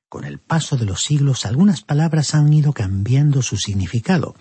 Con 0.10 0.26
el 0.26 0.40
paso 0.40 0.76
de 0.76 0.86
los 0.86 1.04
siglos 1.04 1.46
algunas 1.46 1.82
palabras 1.82 2.36
han 2.36 2.52
ido 2.52 2.74
cambiando 2.74 3.42
su 3.42 3.56
significado. 3.56 4.36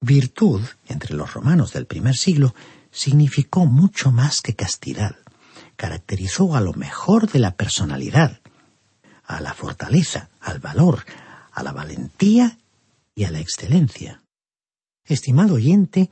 Virtud, 0.00 0.62
entre 0.88 1.14
los 1.14 1.34
romanos 1.34 1.74
del 1.74 1.84
primer 1.84 2.16
siglo, 2.16 2.54
significó 2.90 3.66
mucho 3.66 4.10
más 4.10 4.40
que 4.40 4.54
castidad 4.54 5.16
caracterizó 5.82 6.54
a 6.54 6.60
lo 6.60 6.74
mejor 6.74 7.28
de 7.28 7.40
la 7.40 7.56
personalidad, 7.56 8.40
a 9.24 9.40
la 9.40 9.52
fortaleza, 9.52 10.30
al 10.40 10.60
valor, 10.60 11.04
a 11.50 11.64
la 11.64 11.72
valentía 11.72 12.56
y 13.16 13.24
a 13.24 13.32
la 13.32 13.40
excelencia. 13.40 14.22
Estimado 15.04 15.54
oyente, 15.54 16.08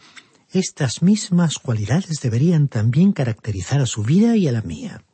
estas 0.50 1.02
mismas 1.02 1.60
cualidades 1.60 2.20
deberían 2.20 2.66
también 2.66 3.12
caracterizar 3.12 3.80
a 3.80 3.86
su 3.86 4.02
vida 4.02 4.36
y 4.36 4.48
a 4.48 4.52
la 4.52 4.62
mía. 4.62 5.04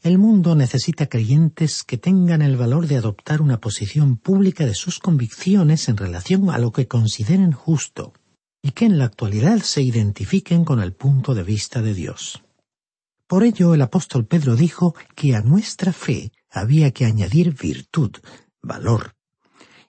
El 0.00 0.16
mundo 0.16 0.54
necesita 0.54 1.10
creyentes 1.10 1.84
que 1.84 1.98
tengan 1.98 2.40
el 2.40 2.56
valor 2.56 2.86
de 2.86 2.96
adoptar 2.96 3.42
una 3.42 3.60
posición 3.60 4.16
pública 4.16 4.64
de 4.64 4.74
sus 4.74 5.00
convicciones 5.00 5.90
en 5.90 5.98
relación 5.98 6.48
a 6.48 6.56
lo 6.56 6.72
que 6.72 6.88
consideren 6.88 7.52
justo, 7.52 8.14
y 8.62 8.70
que 8.70 8.86
en 8.86 8.96
la 8.96 9.04
actualidad 9.04 9.58
se 9.58 9.82
identifiquen 9.82 10.64
con 10.64 10.80
el 10.80 10.94
punto 10.94 11.34
de 11.34 11.42
vista 11.42 11.82
de 11.82 11.92
Dios. 11.92 12.42
Por 13.26 13.42
ello 13.42 13.74
el 13.74 13.82
apóstol 13.82 14.26
Pedro 14.26 14.54
dijo 14.54 14.94
que 15.16 15.34
a 15.34 15.40
nuestra 15.40 15.92
fe 15.92 16.32
había 16.50 16.92
que 16.92 17.04
añadir 17.04 17.54
virtud, 17.54 18.12
valor. 18.62 19.16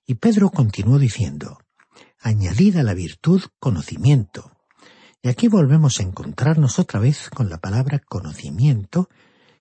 Y 0.06 0.16
Pedro 0.16 0.50
continuó 0.50 0.98
diciendo, 0.98 1.60
añadid 2.20 2.78
a 2.78 2.84
la 2.84 2.94
virtud 2.94 3.44
conocimiento. 3.60 4.52
Y 5.22 5.30
aquí 5.30 5.48
volvemos 5.48 6.00
a 6.00 6.04
encontrarnos 6.04 6.80
otra 6.80 7.00
vez 7.00 7.30
con 7.30 7.50
la 7.50 7.60
palabra 7.60 8.00
conocimiento, 8.00 9.10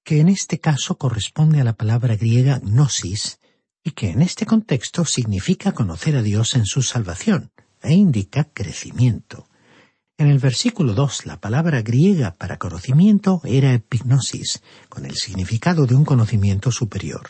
que 0.05 0.21
en 0.21 0.29
este 0.29 0.59
caso 0.59 0.97
corresponde 0.97 1.61
a 1.61 1.65
la 1.65 1.75
palabra 1.75 2.17
griega 2.17 2.61
gnosis, 2.63 3.41
y 3.83 3.91
que 3.91 4.11
en 4.11 4.23
este 4.23 4.47
contexto 4.47 5.05
significa 5.05 5.73
conocer 5.73 6.17
a 6.17 6.23
Dios 6.23 6.55
en 6.55 6.65
su 6.65 6.83
salvación, 6.83 7.53
e 7.83 7.95
indica 7.95 8.45
crecimiento. 8.45 9.46
En 10.19 10.29
el 10.29 10.39
versículo 10.39 10.95
2, 10.95 11.27
la 11.27 11.43
palabra 11.43 11.83
griega 11.83 12.35
para 12.39 12.57
conocimiento 12.57 13.43
era 13.45 13.75
epignosis, 13.75 14.63
con 14.89 15.05
el 15.05 15.15
significado 15.15 15.85
de 15.85 15.95
un 15.95 16.07
conocimiento 16.07 16.73
superior. 16.73 17.29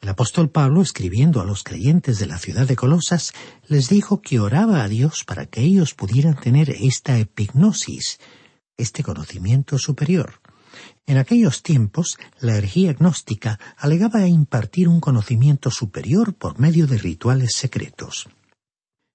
El 0.00 0.08
apóstol 0.08 0.50
Pablo, 0.50 0.82
escribiendo 0.82 1.40
a 1.40 1.44
los 1.44 1.64
creyentes 1.64 2.20
de 2.20 2.26
la 2.26 2.38
ciudad 2.38 2.68
de 2.68 2.76
Colosas, 2.76 3.32
les 3.66 3.88
dijo 3.88 4.22
que 4.22 4.38
oraba 4.38 4.84
a 4.84 4.88
Dios 4.88 5.24
para 5.24 5.46
que 5.46 5.62
ellos 5.62 5.94
pudieran 5.94 6.38
tener 6.38 6.70
esta 6.70 7.18
epignosis, 7.18 8.20
este 8.76 9.02
conocimiento 9.02 9.76
superior. 9.76 10.40
En 11.06 11.18
aquellos 11.18 11.64
tiempos, 11.64 12.18
la 12.38 12.56
herejía 12.56 12.92
gnóstica 12.92 13.58
alegaba 13.76 14.28
impartir 14.28 14.86
un 14.86 15.00
conocimiento 15.00 15.72
superior 15.72 16.34
por 16.34 16.60
medio 16.60 16.86
de 16.86 16.98
rituales 16.98 17.56
secretos. 17.56 18.28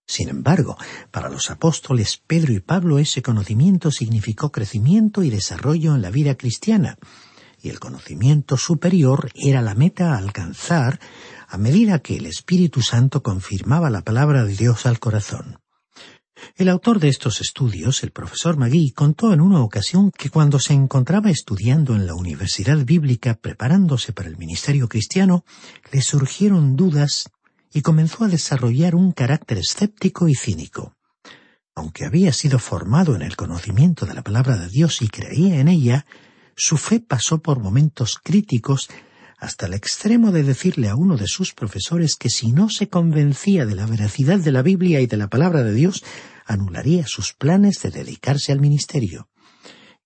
Sin 0.07 0.29
embargo, 0.29 0.77
para 1.11 1.29
los 1.29 1.49
apóstoles 1.49 2.21
Pedro 2.25 2.53
y 2.53 2.59
Pablo 2.59 2.99
ese 2.99 3.21
conocimiento 3.21 3.91
significó 3.91 4.51
crecimiento 4.51 5.23
y 5.23 5.29
desarrollo 5.29 5.95
en 5.95 6.01
la 6.01 6.11
vida 6.11 6.35
cristiana, 6.35 6.97
y 7.61 7.69
el 7.69 7.79
conocimiento 7.79 8.57
superior 8.57 9.31
era 9.33 9.61
la 9.61 9.73
meta 9.73 10.13
a 10.13 10.17
alcanzar 10.17 10.99
a 11.47 11.57
medida 11.57 11.99
que 11.99 12.17
el 12.17 12.27
Espíritu 12.27 12.81
Santo 12.81 13.23
confirmaba 13.23 13.89
la 13.89 14.01
palabra 14.01 14.45
de 14.45 14.55
Dios 14.55 14.85
al 14.85 14.99
corazón. 14.99 15.57
El 16.55 16.69
autor 16.69 16.99
de 16.99 17.07
estos 17.07 17.41
estudios, 17.41 18.03
el 18.03 18.11
profesor 18.11 18.57
Magui, 18.57 18.91
contó 18.91 19.33
en 19.33 19.41
una 19.41 19.61
ocasión 19.61 20.11
que 20.11 20.29
cuando 20.29 20.59
se 20.59 20.73
encontraba 20.73 21.31
estudiando 21.31 21.95
en 21.95 22.05
la 22.05 22.13
Universidad 22.13 22.77
Bíblica 22.85 23.35
preparándose 23.35 24.13
para 24.13 24.29
el 24.29 24.37
ministerio 24.37 24.87
cristiano, 24.87 25.45
le 25.91 26.01
surgieron 26.01 26.75
dudas 26.75 27.29
y 27.75 27.81
comenzó 27.81 28.23
a 28.23 28.29
desarrollar 28.29 28.95
un 28.95 29.11
carácter 29.11 29.57
escéptico 29.57 30.29
y 30.29 30.33
cínico. 30.33 30.95
Aunque 31.75 32.05
había 32.05 32.31
sido 32.31 32.57
formado 32.57 33.17
en 33.17 33.21
el 33.21 33.35
conocimiento 33.35 34.05
de 34.05 34.13
la 34.13 34.23
palabra 34.23 34.55
de 34.55 34.69
Dios 34.69 35.01
y 35.01 35.09
creía 35.09 35.59
en 35.59 35.67
ella, 35.67 36.05
su 36.55 36.77
fe 36.77 37.01
pasó 37.01 37.41
por 37.41 37.59
momentos 37.59 38.17
críticos 38.23 38.87
hasta 39.37 39.65
el 39.65 39.73
extremo 39.73 40.31
de 40.31 40.43
decirle 40.43 40.87
a 40.87 40.95
uno 40.95 41.17
de 41.17 41.27
sus 41.27 41.53
profesores 41.53 42.15
que 42.15 42.29
si 42.29 42.53
no 42.53 42.69
se 42.69 42.87
convencía 42.87 43.65
de 43.65 43.75
la 43.75 43.85
veracidad 43.85 44.39
de 44.39 44.53
la 44.53 44.61
Biblia 44.61 45.01
y 45.01 45.07
de 45.07 45.17
la 45.17 45.27
palabra 45.27 45.61
de 45.61 45.73
Dios, 45.73 46.01
anularía 46.45 47.05
sus 47.05 47.33
planes 47.33 47.81
de 47.81 47.91
dedicarse 47.91 48.53
al 48.53 48.61
ministerio. 48.61 49.27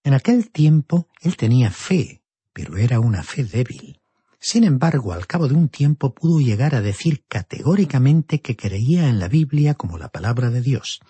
En 0.03 0.15
aquel 0.15 0.49
tiempo 0.49 1.07
él 1.21 1.37
tenía 1.37 1.69
fe, 1.69 2.23
pero 2.51 2.77
era 2.77 2.99
una 2.99 3.21
fe 3.21 3.43
débil. 3.43 3.98
Sin 4.39 4.63
embargo, 4.63 5.13
al 5.13 5.27
cabo 5.27 5.47
de 5.47 5.55
un 5.55 5.69
tiempo 5.69 6.13
pudo 6.13 6.39
llegar 6.39 6.75
a 6.75 6.81
decir 6.81 7.23
categóricamente 7.27 8.41
que 8.41 8.55
creía 8.55 9.09
en 9.09 9.19
la 9.19 9.27
Biblia 9.27 9.73
como 9.73 9.97
la 9.97 10.09
palabra 10.09 10.49
de 10.49 10.61
Dios 10.61 11.01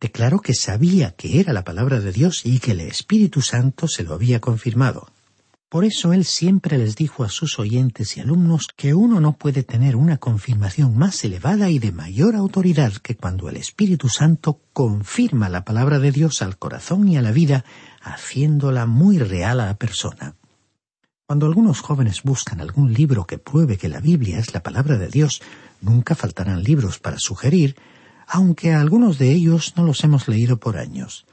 declaró 0.00 0.40
que 0.40 0.54
sabía 0.54 1.12
que 1.12 1.40
era 1.40 1.52
la 1.52 1.64
palabra 1.64 2.00
de 2.00 2.12
Dios 2.12 2.42
y 2.44 2.60
que 2.60 2.72
el 2.72 2.80
Espíritu 2.80 3.42
Santo 3.42 3.88
se 3.88 4.04
lo 4.04 4.14
había 4.14 4.40
confirmado. 4.40 5.08
Por 5.68 5.84
eso 5.84 6.14
él 6.14 6.24
siempre 6.24 6.78
les 6.78 6.96
dijo 6.96 7.24
a 7.24 7.28
sus 7.28 7.58
oyentes 7.58 8.16
y 8.16 8.20
alumnos 8.20 8.68
que 8.74 8.94
uno 8.94 9.20
no 9.20 9.36
puede 9.36 9.64
tener 9.64 9.96
una 9.96 10.16
confirmación 10.16 10.96
más 10.96 11.22
elevada 11.24 11.68
y 11.68 11.78
de 11.78 11.92
mayor 11.92 12.36
autoridad 12.36 12.92
que 12.94 13.16
cuando 13.16 13.50
el 13.50 13.56
Espíritu 13.58 14.08
Santo 14.08 14.62
confirma 14.72 15.50
la 15.50 15.64
palabra 15.66 15.98
de 15.98 16.10
Dios 16.10 16.40
al 16.40 16.56
corazón 16.56 17.06
y 17.08 17.18
a 17.18 17.22
la 17.22 17.32
vida, 17.32 17.66
haciéndola 18.00 18.86
muy 18.86 19.18
real 19.18 19.60
a 19.60 19.66
la 19.66 19.76
persona. 19.76 20.36
Cuando 21.28 21.46
algunos 21.46 21.80
jóvenes 21.80 22.22
buscan 22.24 22.60
algún 22.60 22.92
libro 22.92 23.26
que 23.26 23.38
pruebe 23.38 23.76
que 23.76 23.88
la 23.88 24.00
Biblia 24.00 24.38
es 24.38 24.54
la 24.54 24.62
palabra 24.62 24.96
de 24.96 25.08
Dios, 25.08 25.42
nunca 25.80 26.14
faltarán 26.14 26.64
libros 26.64 26.98
para 26.98 27.18
sugerir 27.20 27.76
aunque 28.28 28.72
algunos 28.74 29.18
de 29.18 29.32
ellos 29.32 29.74
no 29.76 29.84
los 29.84 30.04
hemos 30.04 30.28
leído 30.28 30.58
por 30.58 30.76
años. 30.76 31.26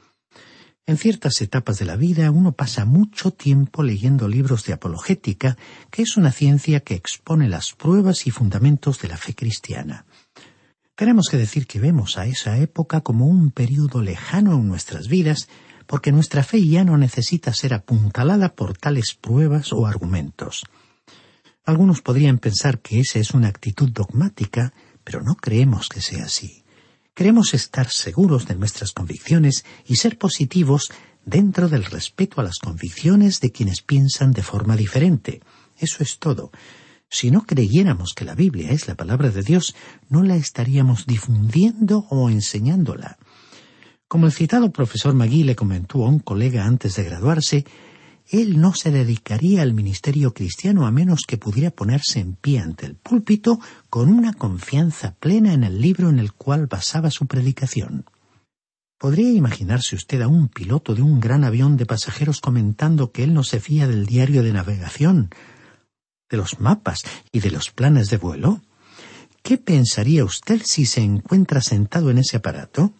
En 0.86 0.96
ciertas 0.96 1.40
etapas 1.42 1.78
de 1.78 1.84
la 1.84 1.96
vida 1.96 2.30
uno 2.30 2.52
pasa 2.52 2.84
mucho 2.84 3.32
tiempo 3.32 3.82
leyendo 3.82 4.28
libros 4.28 4.64
de 4.64 4.72
apologética, 4.72 5.56
que 5.90 6.02
es 6.02 6.16
una 6.16 6.32
ciencia 6.32 6.80
que 6.80 6.94
expone 6.94 7.48
las 7.48 7.72
pruebas 7.72 8.26
y 8.26 8.30
fundamentos 8.30 9.00
de 9.00 9.08
la 9.08 9.16
fe 9.16 9.34
cristiana. 9.34 10.06
Tenemos 10.94 11.28
que 11.30 11.36
decir 11.36 11.66
que 11.66 11.80
vemos 11.80 12.16
a 12.16 12.26
esa 12.26 12.56
época 12.58 13.02
como 13.02 13.26
un 13.26 13.50
período 13.50 14.00
lejano 14.00 14.54
en 14.54 14.68
nuestras 14.68 15.08
vidas, 15.08 15.48
porque 15.86 16.12
nuestra 16.12 16.42
fe 16.42 16.66
ya 16.66 16.84
no 16.84 16.96
necesita 16.96 17.52
ser 17.52 17.74
apuntalada 17.74 18.54
por 18.54 18.76
tales 18.76 19.14
pruebas 19.20 19.72
o 19.72 19.86
argumentos. 19.86 20.64
Algunos 21.64 22.00
podrían 22.00 22.38
pensar 22.38 22.80
que 22.80 23.00
esa 23.00 23.18
es 23.18 23.32
una 23.32 23.48
actitud 23.48 23.90
dogmática, 23.90 24.72
pero 25.02 25.22
no 25.22 25.36
creemos 25.36 25.88
que 25.88 26.00
sea 26.00 26.24
así. 26.24 26.64
Queremos 27.14 27.54
estar 27.54 27.88
seguros 27.88 28.46
de 28.46 28.56
nuestras 28.56 28.92
convicciones 28.92 29.64
y 29.86 29.96
ser 29.96 30.18
positivos 30.18 30.92
dentro 31.24 31.68
del 31.68 31.84
respeto 31.84 32.40
a 32.40 32.44
las 32.44 32.58
convicciones 32.58 33.40
de 33.40 33.50
quienes 33.50 33.82
piensan 33.82 34.32
de 34.32 34.42
forma 34.42 34.76
diferente. 34.76 35.40
Eso 35.78 36.02
es 36.02 36.18
todo. 36.18 36.50
Si 37.08 37.30
no 37.30 37.42
creyéramos 37.42 38.14
que 38.14 38.24
la 38.24 38.34
Biblia 38.34 38.70
es 38.70 38.88
la 38.88 38.94
palabra 38.94 39.30
de 39.30 39.42
Dios, 39.42 39.74
no 40.08 40.22
la 40.22 40.36
estaríamos 40.36 41.06
difundiendo 41.06 42.06
o 42.10 42.30
enseñándola. 42.30 43.18
Como 44.08 44.26
el 44.26 44.32
citado 44.32 44.70
profesor 44.70 45.14
Magui 45.14 45.42
le 45.42 45.56
comentó 45.56 46.04
a 46.04 46.08
un 46.08 46.20
colega 46.20 46.64
antes 46.64 46.94
de 46.94 47.04
graduarse, 47.04 47.64
él 48.28 48.60
no 48.60 48.72
se 48.72 48.90
dedicaría 48.90 49.62
al 49.62 49.74
ministerio 49.74 50.32
cristiano 50.32 50.86
a 50.86 50.92
menos 50.92 51.22
que 51.26 51.38
pudiera 51.38 51.70
ponerse 51.70 52.20
en 52.20 52.34
pie 52.34 52.60
ante 52.60 52.86
el 52.86 52.94
púlpito 52.94 53.58
con 53.90 54.12
una 54.12 54.32
confianza 54.32 55.14
plena 55.14 55.54
en 55.54 55.64
el 55.64 55.80
libro 55.80 56.08
en 56.08 56.20
el 56.20 56.32
cual 56.32 56.66
basaba 56.66 57.10
su 57.10 57.26
predicación. 57.26 58.04
¿Podría 58.98 59.32
imaginarse 59.32 59.94
usted 59.94 60.22
a 60.22 60.28
un 60.28 60.48
piloto 60.48 60.94
de 60.94 61.02
un 61.02 61.20
gran 61.20 61.44
avión 61.44 61.76
de 61.76 61.86
pasajeros 61.86 62.40
comentando 62.40 63.12
que 63.12 63.24
él 63.24 63.34
no 63.34 63.42
se 63.42 63.60
fía 63.60 63.86
del 63.86 64.06
diario 64.06 64.42
de 64.42 64.52
navegación, 64.52 65.30
de 66.30 66.36
los 66.36 66.60
mapas 66.60 67.02
y 67.30 67.40
de 67.40 67.50
los 67.50 67.70
planes 67.70 68.08
de 68.08 68.16
vuelo? 68.16 68.62
¿Qué 69.42 69.58
pensaría 69.58 70.24
usted 70.24 70.62
si 70.64 70.86
se 70.86 71.02
encuentra 71.02 71.60
sentado 71.60 72.10
en 72.10 72.18
ese 72.18 72.38
aparato? 72.38 72.92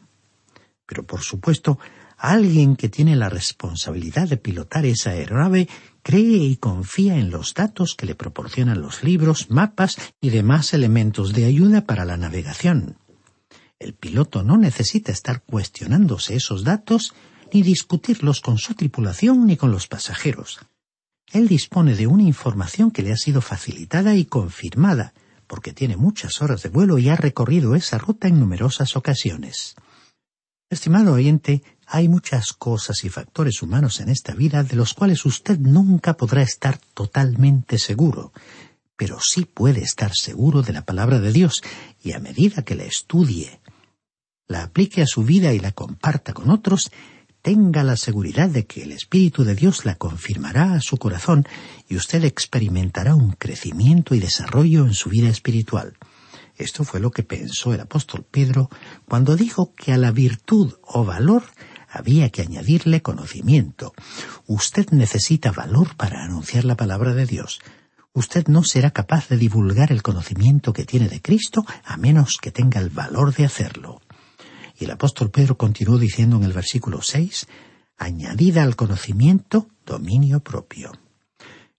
Pero 0.86 1.04
por 1.04 1.20
supuesto, 1.20 1.78
Alguien 2.18 2.76
que 2.76 2.88
tiene 2.88 3.14
la 3.14 3.28
responsabilidad 3.28 4.28
de 4.28 4.38
pilotar 4.38 4.86
esa 4.86 5.10
aeronave 5.10 5.68
cree 6.02 6.38
y 6.38 6.56
confía 6.56 7.18
en 7.18 7.30
los 7.30 7.52
datos 7.52 7.94
que 7.94 8.06
le 8.06 8.14
proporcionan 8.14 8.80
los 8.80 9.02
libros, 9.02 9.50
mapas 9.50 9.96
y 10.20 10.30
demás 10.30 10.72
elementos 10.72 11.34
de 11.34 11.44
ayuda 11.44 11.82
para 11.82 12.04
la 12.04 12.16
navegación. 12.16 12.96
El 13.78 13.92
piloto 13.92 14.42
no 14.42 14.56
necesita 14.56 15.12
estar 15.12 15.42
cuestionándose 15.42 16.34
esos 16.34 16.64
datos 16.64 17.12
ni 17.52 17.62
discutirlos 17.62 18.40
con 18.40 18.56
su 18.56 18.74
tripulación 18.74 19.46
ni 19.46 19.58
con 19.58 19.70
los 19.70 19.86
pasajeros. 19.86 20.60
Él 21.32 21.48
dispone 21.48 21.94
de 21.96 22.06
una 22.06 22.22
información 22.22 22.90
que 22.90 23.02
le 23.02 23.12
ha 23.12 23.16
sido 23.16 23.42
facilitada 23.42 24.14
y 24.14 24.24
confirmada, 24.24 25.12
porque 25.46 25.74
tiene 25.74 25.96
muchas 25.96 26.40
horas 26.40 26.62
de 26.62 26.70
vuelo 26.70 26.96
y 26.98 27.10
ha 27.10 27.16
recorrido 27.16 27.74
esa 27.74 27.98
ruta 27.98 28.26
en 28.26 28.40
numerosas 28.40 28.96
ocasiones. 28.96 29.76
Estimado 30.68 31.12
oyente, 31.12 31.62
hay 31.86 32.08
muchas 32.08 32.52
cosas 32.52 33.04
y 33.04 33.08
factores 33.08 33.62
humanos 33.62 34.00
en 34.00 34.08
esta 34.08 34.34
vida 34.34 34.64
de 34.64 34.74
los 34.74 34.94
cuales 34.94 35.24
usted 35.24 35.60
nunca 35.60 36.16
podrá 36.16 36.42
estar 36.42 36.78
totalmente 36.92 37.78
seguro, 37.78 38.32
pero 38.96 39.20
sí 39.20 39.44
puede 39.44 39.82
estar 39.82 40.10
seguro 40.12 40.62
de 40.62 40.72
la 40.72 40.84
palabra 40.84 41.20
de 41.20 41.32
Dios 41.32 41.62
y 42.02 42.12
a 42.12 42.18
medida 42.18 42.64
que 42.64 42.74
la 42.74 42.82
estudie, 42.82 43.60
la 44.48 44.64
aplique 44.64 45.02
a 45.02 45.06
su 45.06 45.22
vida 45.22 45.52
y 45.52 45.60
la 45.60 45.70
comparta 45.70 46.32
con 46.32 46.50
otros, 46.50 46.90
tenga 47.42 47.84
la 47.84 47.96
seguridad 47.96 48.48
de 48.48 48.66
que 48.66 48.82
el 48.82 48.90
Espíritu 48.90 49.44
de 49.44 49.54
Dios 49.54 49.84
la 49.84 49.94
confirmará 49.94 50.72
a 50.72 50.80
su 50.80 50.96
corazón 50.96 51.46
y 51.88 51.94
usted 51.94 52.24
experimentará 52.24 53.14
un 53.14 53.30
crecimiento 53.34 54.16
y 54.16 54.18
desarrollo 54.18 54.84
en 54.84 54.94
su 54.94 55.10
vida 55.10 55.28
espiritual. 55.28 55.96
Esto 56.56 56.84
fue 56.84 57.00
lo 57.00 57.10
que 57.10 57.22
pensó 57.22 57.74
el 57.74 57.80
apóstol 57.80 58.24
Pedro 58.30 58.70
cuando 59.06 59.36
dijo 59.36 59.74
que 59.74 59.92
a 59.92 59.98
la 59.98 60.10
virtud 60.10 60.74
o 60.82 61.04
valor 61.04 61.44
había 61.88 62.30
que 62.30 62.42
añadirle 62.42 63.02
conocimiento. 63.02 63.92
Usted 64.46 64.90
necesita 64.90 65.52
valor 65.52 65.96
para 65.96 66.24
anunciar 66.24 66.64
la 66.64 66.76
palabra 66.76 67.14
de 67.14 67.26
Dios. 67.26 67.60
Usted 68.12 68.46
no 68.48 68.64
será 68.64 68.90
capaz 68.92 69.28
de 69.28 69.36
divulgar 69.36 69.92
el 69.92 70.02
conocimiento 70.02 70.72
que 70.72 70.86
tiene 70.86 71.08
de 71.08 71.20
Cristo 71.20 71.66
a 71.84 71.96
menos 71.98 72.38
que 72.40 72.50
tenga 72.50 72.80
el 72.80 72.90
valor 72.90 73.34
de 73.34 73.44
hacerlo. 73.44 74.00
Y 74.78 74.84
el 74.84 74.90
apóstol 74.90 75.30
Pedro 75.30 75.56
continuó 75.58 75.98
diciendo 75.98 76.36
en 76.36 76.44
el 76.44 76.52
versículo 76.52 77.02
6, 77.02 77.46
añadida 77.98 78.62
al 78.62 78.76
conocimiento, 78.76 79.68
dominio 79.84 80.40
propio. 80.40 80.92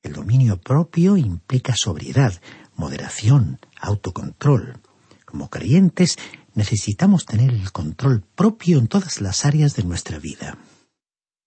El 0.04 0.14
dominio 0.14 0.60
propio 0.62 1.18
implica 1.18 1.74
sobriedad, 1.76 2.40
moderación, 2.78 3.60
autocontrol. 3.82 4.80
Como 5.26 5.50
creyentes 5.50 6.18
necesitamos 6.54 7.26
tener 7.26 7.52
el 7.52 7.72
control 7.72 8.24
propio 8.36 8.78
en 8.80 8.88
todas 8.88 9.20
las 9.20 9.46
áreas 9.46 9.76
de 9.76 9.84
nuestra 9.84 10.20
vida. 10.20 10.58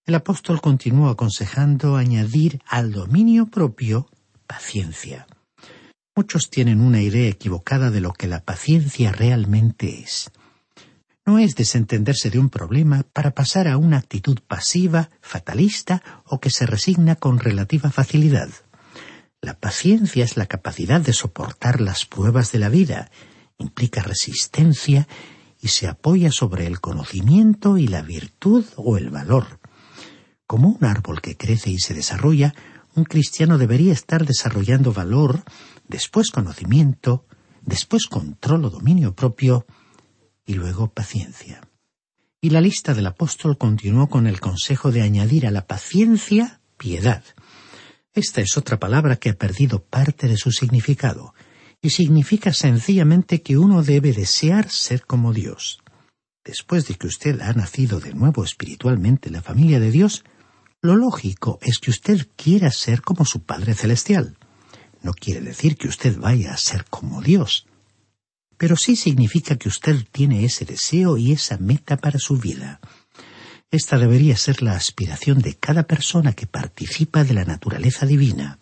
El 0.04 0.14
apóstol 0.14 0.60
continuó 0.60 1.08
aconsejando 1.08 1.96
añadir 1.96 2.60
al 2.66 2.92
dominio 2.92 3.46
propio 3.46 4.08
paciencia. 4.46 5.26
Muchos 6.16 6.50
tienen 6.50 6.80
una 6.80 7.00
idea 7.00 7.28
equivocada 7.28 7.90
de 7.90 8.00
lo 8.00 8.12
que 8.12 8.26
la 8.26 8.44
paciencia 8.44 9.12
realmente 9.12 10.00
es. 10.00 10.30
no 11.26 11.38
es 11.38 11.54
desentenderse 11.54 12.28
de 12.28 12.40
un 12.40 12.48
problema 12.48 13.04
para 13.12 13.30
pasar 13.32 13.68
a 13.68 13.76
una 13.76 13.98
actitud 13.98 14.38
pasiva, 14.46 15.10
fatalista 15.20 16.02
o 16.24 16.40
que 16.40 16.50
se 16.50 16.66
resigna 16.66 17.14
con 17.14 17.38
relativa 17.38 17.90
facilidad. 17.90 18.48
La 19.42 19.54
paciencia 19.54 20.24
es 20.24 20.36
la 20.36 20.46
capacidad 20.46 21.00
de 21.00 21.14
soportar 21.14 21.80
las 21.80 22.04
pruebas 22.04 22.52
de 22.52 22.58
la 22.58 22.68
vida, 22.68 23.10
implica 23.58 24.02
resistencia 24.02 25.08
y 25.60 25.68
se 25.68 25.88
apoya 25.88 26.30
sobre 26.30 26.66
el 26.66 26.80
conocimiento 26.80 27.78
y 27.78 27.86
la 27.86 28.02
virtud 28.02 28.64
o 28.76 28.98
el 28.98 29.10
valor. 29.10 29.60
Como 30.46 30.68
un 30.68 30.84
árbol 30.84 31.20
que 31.20 31.36
crece 31.36 31.70
y 31.70 31.78
se 31.78 31.94
desarrolla, 31.94 32.54
un 32.94 33.04
cristiano 33.04 33.56
debería 33.56 33.92
estar 33.92 34.26
desarrollando 34.26 34.92
valor, 34.92 35.44
después 35.88 36.30
conocimiento, 36.30 37.24
después 37.62 38.06
control 38.06 38.66
o 38.66 38.70
dominio 38.70 39.14
propio 39.14 39.66
y 40.44 40.54
luego 40.54 40.88
paciencia. 40.88 41.60
Y 42.42 42.50
la 42.50 42.60
lista 42.60 42.94
del 42.94 43.06
apóstol 43.06 43.56
continuó 43.58 44.08
con 44.08 44.26
el 44.26 44.40
consejo 44.40 44.90
de 44.90 45.02
añadir 45.02 45.46
a 45.46 45.50
la 45.50 45.66
paciencia 45.66 46.60
piedad. 46.76 47.22
Esta 48.14 48.40
es 48.40 48.56
otra 48.56 48.78
palabra 48.78 49.16
que 49.16 49.30
ha 49.30 49.34
perdido 49.34 49.84
parte 49.84 50.26
de 50.26 50.36
su 50.36 50.50
significado, 50.50 51.34
y 51.80 51.90
significa 51.90 52.52
sencillamente 52.52 53.40
que 53.40 53.56
uno 53.56 53.82
debe 53.82 54.12
desear 54.12 54.68
ser 54.68 55.06
como 55.06 55.32
Dios. 55.32 55.78
Después 56.44 56.88
de 56.88 56.94
que 56.94 57.06
usted 57.06 57.40
ha 57.40 57.52
nacido 57.52 58.00
de 58.00 58.12
nuevo 58.12 58.44
espiritualmente 58.44 59.28
en 59.28 59.34
la 59.34 59.42
familia 59.42 59.78
de 59.78 59.90
Dios, 59.90 60.24
lo 60.82 60.96
lógico 60.96 61.58
es 61.62 61.78
que 61.78 61.90
usted 61.90 62.26
quiera 62.36 62.70
ser 62.70 63.02
como 63.02 63.24
su 63.24 63.42
Padre 63.42 63.74
Celestial. 63.74 64.36
No 65.02 65.12
quiere 65.12 65.40
decir 65.40 65.76
que 65.76 65.88
usted 65.88 66.18
vaya 66.18 66.52
a 66.52 66.56
ser 66.56 66.86
como 66.86 67.22
Dios, 67.22 67.66
pero 68.56 68.76
sí 68.76 68.96
significa 68.96 69.56
que 69.56 69.68
usted 69.68 70.04
tiene 70.10 70.44
ese 70.44 70.64
deseo 70.64 71.16
y 71.16 71.32
esa 71.32 71.58
meta 71.58 71.96
para 71.96 72.18
su 72.18 72.36
vida. 72.36 72.80
Esta 73.70 73.98
debería 73.98 74.36
ser 74.36 74.62
la 74.62 74.74
aspiración 74.74 75.38
de 75.38 75.56
cada 75.56 75.84
persona 75.84 76.32
que 76.32 76.48
participa 76.48 77.22
de 77.22 77.34
la 77.34 77.44
naturaleza 77.44 78.04
divina. 78.04 78.58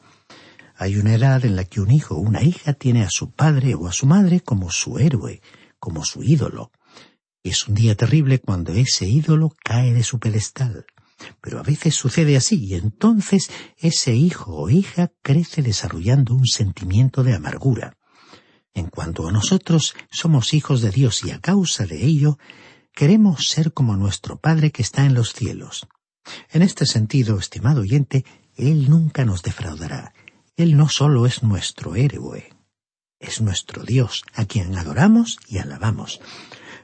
Hay 0.77 0.97
una 0.97 1.15
edad 1.15 1.47
en 1.47 1.57
la 1.57 1.65
que 1.65 1.81
un 1.81 1.91
hijo 1.91 2.17
o 2.17 2.19
una 2.19 2.43
hija 2.43 2.75
tiene 2.75 3.05
a 3.05 3.11
su 3.11 3.31
padre 3.31 3.75
o 3.75 3.87
a 3.89 3.93
su 3.93 4.05
madre 4.05 4.41
como 4.41 4.71
su 4.71 4.99
héroe, 4.99 5.41
como 5.79 6.05
su 6.05 6.23
ídolo. 6.23 6.73
Y 7.43 7.51
es 7.51 7.67
un 7.67 7.75
día 7.75 7.95
terrible 7.95 8.39
cuando 8.39 8.75
ese 8.75 9.07
ídolo 9.07 9.57
cae 9.65 9.95
de 9.95 10.03
su 10.03 10.19
pedestal. 10.19 10.85
Pero 11.41 11.59
a 11.59 11.63
veces 11.63 11.95
sucede 11.95 12.37
así 12.37 12.63
y 12.63 12.75
entonces 12.75 13.51
ese 13.79 14.15
hijo 14.15 14.55
o 14.55 14.69
hija 14.69 15.11
crece 15.23 15.63
desarrollando 15.63 16.35
un 16.35 16.47
sentimiento 16.47 17.25
de 17.25 17.35
amargura. 17.35 17.97
En 18.75 18.89
cuanto 18.89 19.27
a 19.27 19.33
nosotros 19.33 19.95
somos 20.11 20.53
hijos 20.53 20.83
de 20.83 20.91
Dios 20.91 21.25
y 21.25 21.31
a 21.31 21.41
causa 21.41 21.87
de 21.87 22.05
ello 22.05 22.39
queremos 22.93 23.49
ser 23.49 23.73
como 23.73 23.97
nuestro 23.97 24.39
Padre 24.39 24.71
que 24.71 24.83
está 24.83 25.05
en 25.05 25.15
los 25.15 25.33
cielos. 25.33 25.87
En 26.51 26.63
este 26.63 26.87
sentido, 26.87 27.39
estimado 27.39 27.83
oyente, 27.83 28.25
Él 28.57 28.91
nunca 28.91 29.25
nos 29.25 29.43
defraudará. 29.43 30.13
Él 30.57 30.77
no 30.77 30.89
solo 30.89 31.27
es 31.27 31.43
nuestro 31.43 31.95
héroe, 31.95 32.51
es 33.21 33.41
nuestro 33.41 33.85
Dios, 33.85 34.25
a 34.35 34.45
quien 34.45 34.77
adoramos 34.77 35.39
y 35.49 35.59
alabamos. 35.59 36.21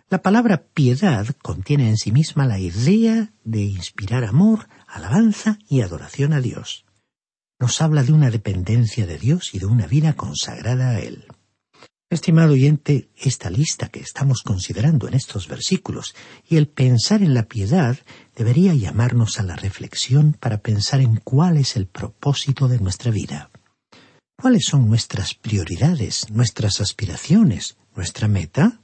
La 0.08 0.22
palabra 0.22 0.66
piedad 0.74 1.26
contiene 1.42 1.88
en 1.88 1.96
sí 1.96 2.12
misma 2.12 2.46
la 2.46 2.58
idea 2.58 3.32
de 3.42 3.62
inspirar 3.62 4.24
amor, 4.24 4.68
alabanza 4.86 5.58
y 5.68 5.80
adoración 5.80 6.32
a 6.32 6.40
Dios. 6.40 6.84
Nos 7.58 7.80
habla 7.80 8.02
de 8.02 8.12
una 8.12 8.30
dependencia 8.30 9.06
de 9.06 9.18
Dios 9.18 9.54
y 9.54 9.58
de 9.58 9.66
una 9.66 9.86
vida 9.86 10.14
consagrada 10.14 10.90
a 10.90 11.00
Él. 11.00 11.26
Estimado 12.14 12.52
oyente, 12.52 13.08
esta 13.16 13.50
lista 13.50 13.88
que 13.88 13.98
estamos 13.98 14.42
considerando 14.44 15.08
en 15.08 15.14
estos 15.14 15.48
versículos 15.48 16.14
y 16.48 16.58
el 16.58 16.68
pensar 16.68 17.24
en 17.24 17.34
la 17.34 17.48
piedad 17.48 17.98
debería 18.36 18.72
llamarnos 18.72 19.40
a 19.40 19.42
la 19.42 19.56
reflexión 19.56 20.32
para 20.32 20.58
pensar 20.58 21.00
en 21.00 21.16
cuál 21.16 21.56
es 21.56 21.74
el 21.74 21.88
propósito 21.88 22.68
de 22.68 22.78
nuestra 22.78 23.10
vida. 23.10 23.50
¿Cuáles 24.40 24.62
son 24.64 24.88
nuestras 24.88 25.34
prioridades, 25.34 26.30
nuestras 26.30 26.80
aspiraciones, 26.80 27.76
nuestra 27.96 28.28
meta? 28.28 28.78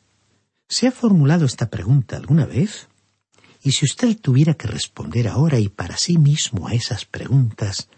¿Se 0.69 0.89
ha 0.89 0.91
formulado 0.91 1.47
esta 1.47 1.71
pregunta 1.71 2.17
alguna 2.17 2.47
vez? 2.47 2.89
Y 3.63 3.71
si 3.71 3.85
usted 3.85 4.19
tuviera 4.19 4.55
que 4.55 4.67
responder 4.67 5.29
ahora 5.29 5.61
y 5.61 5.69
para 5.69 5.97
sí 5.97 6.19
mismo 6.19 6.67
a 6.67 6.75
esas 6.75 7.05
preguntas, 7.05 7.91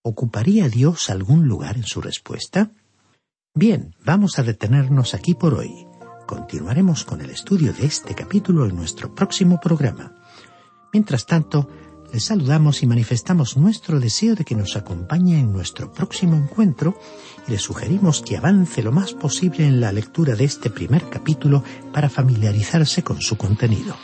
¿ocuparía 0.00 0.70
Dios 0.70 1.10
algún 1.10 1.46
lugar 1.46 1.76
en 1.76 1.84
su 1.84 2.00
respuesta? 2.00 2.70
Bien, 3.58 3.96
vamos 4.04 4.38
a 4.38 4.44
detenernos 4.44 5.14
aquí 5.14 5.34
por 5.34 5.54
hoy. 5.54 5.84
Continuaremos 6.28 7.04
con 7.04 7.20
el 7.22 7.30
estudio 7.30 7.72
de 7.72 7.86
este 7.86 8.14
capítulo 8.14 8.64
en 8.66 8.76
nuestro 8.76 9.12
próximo 9.12 9.58
programa. 9.60 10.14
Mientras 10.92 11.26
tanto, 11.26 11.68
les 12.12 12.26
saludamos 12.26 12.84
y 12.84 12.86
manifestamos 12.86 13.56
nuestro 13.56 13.98
deseo 13.98 14.36
de 14.36 14.44
que 14.44 14.54
nos 14.54 14.76
acompañe 14.76 15.40
en 15.40 15.52
nuestro 15.52 15.92
próximo 15.92 16.36
encuentro 16.36 17.00
y 17.48 17.50
le 17.50 17.58
sugerimos 17.58 18.22
que 18.22 18.36
avance 18.36 18.80
lo 18.80 18.92
más 18.92 19.12
posible 19.12 19.66
en 19.66 19.80
la 19.80 19.90
lectura 19.90 20.36
de 20.36 20.44
este 20.44 20.70
primer 20.70 21.08
capítulo 21.10 21.64
para 21.92 22.08
familiarizarse 22.08 23.02
con 23.02 23.20
su 23.20 23.36
contenido. 23.36 23.96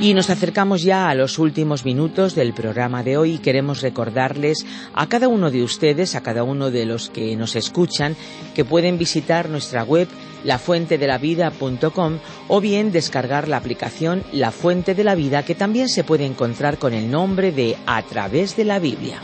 Y 0.00 0.14
nos 0.14 0.30
acercamos 0.30 0.82
ya 0.82 1.10
a 1.10 1.14
los 1.14 1.38
últimos 1.38 1.84
minutos 1.84 2.34
del 2.34 2.54
programa 2.54 3.02
de 3.02 3.18
hoy 3.18 3.34
y 3.34 3.38
queremos 3.38 3.82
recordarles 3.82 4.64
a 4.94 5.06
cada 5.10 5.28
uno 5.28 5.50
de 5.50 5.62
ustedes, 5.62 6.14
a 6.14 6.22
cada 6.22 6.42
uno 6.42 6.70
de 6.70 6.86
los 6.86 7.10
que 7.10 7.36
nos 7.36 7.54
escuchan, 7.54 8.16
que 8.54 8.64
pueden 8.64 8.96
visitar 8.96 9.50
nuestra 9.50 9.84
web 9.84 10.08
lafuentedelavida.com 10.44 12.18
o 12.48 12.60
bien 12.62 12.92
descargar 12.92 13.46
la 13.46 13.58
aplicación 13.58 14.24
La 14.32 14.52
Fuente 14.52 14.94
de 14.94 15.04
la 15.04 15.14
Vida 15.14 15.44
que 15.44 15.54
también 15.54 15.90
se 15.90 16.02
puede 16.02 16.24
encontrar 16.24 16.78
con 16.78 16.94
el 16.94 17.10
nombre 17.10 17.52
de 17.52 17.76
A 17.84 18.02
través 18.02 18.56
de 18.56 18.64
la 18.64 18.78
Biblia. 18.78 19.20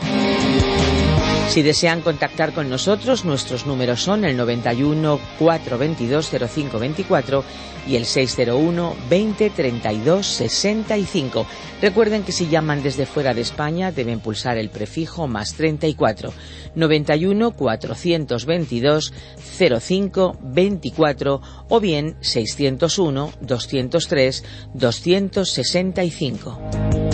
Si 1.47 1.63
desean 1.63 2.01
contactar 2.01 2.53
con 2.53 2.69
nosotros, 2.69 3.25
nuestros 3.25 3.65
números 3.65 4.03
son 4.03 4.25
el 4.25 4.35
91 4.35 5.19
422 5.39 6.29
0524 6.29 7.43
y 7.87 7.95
el 7.95 8.05
601 8.05 8.95
20 9.09 9.49
32 9.49 10.27
65. 10.27 11.47
Recuerden 11.81 12.23
que 12.23 12.33
si 12.33 12.47
llaman 12.47 12.83
desde 12.83 13.05
fuera 13.05 13.33
de 13.33 13.41
España 13.41 13.91
deben 13.91 14.19
pulsar 14.19 14.57
el 14.57 14.69
prefijo 14.69 15.27
más 15.27 15.53
34 15.53 16.33
91 16.75 17.51
422 17.51 19.13
05 19.79 20.37
24 20.41 21.41
o 21.69 21.79
bien 21.79 22.17
601 22.19 23.31
203 23.39 24.43
265. 24.73 27.06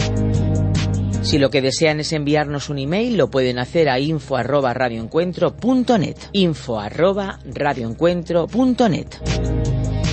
Si 1.24 1.40
lo 1.40 1.50
que 1.50 1.62
desean 1.62 2.02
es 2.02 2.12
enviarnos 2.12 2.70
un 2.70 2.80
email, 2.80 3.18
lo 3.18 3.30
pueden 3.30 3.58
hacer 3.58 3.90
a 3.90 4.00
info 4.00 4.36
arroba 4.36 4.74
radioencuentro.net. 4.74 6.18
Info 6.34 6.80
arroba 6.80 7.40
radioencuentro.net. 7.46 9.08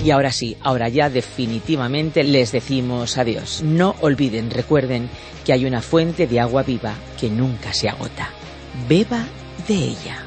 Y 0.04 0.10
ahora 0.12 0.32
sí, 0.32 0.56
ahora 0.62 0.88
ya 0.88 1.10
definitivamente 1.10 2.22
les 2.22 2.52
decimos 2.52 3.18
adiós. 3.18 3.62
No 3.62 3.96
olviden, 4.00 4.50
recuerden 4.50 5.10
que 5.44 5.52
hay 5.52 5.66
una 5.66 5.82
fuente 5.82 6.26
de 6.26 6.40
agua 6.40 6.62
viva 6.62 6.94
que 7.18 7.28
nunca 7.28 7.72
se 7.74 7.88
agota. 7.88 8.30
Beba 8.88 9.26
de 9.66 9.74
ella. 9.74 10.24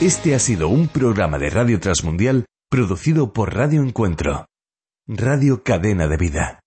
Este 0.00 0.34
ha 0.34 0.38
sido 0.38 0.68
un 0.68 0.88
programa 0.88 1.38
de 1.38 1.50
Radio 1.50 1.78
Transmundial 1.80 2.46
producido 2.68 3.32
por 3.32 3.54
Radio 3.54 3.80
Encuentro, 3.80 4.46
Radio 5.06 5.62
Cadena 5.62 6.08
de 6.08 6.16
Vida. 6.16 6.63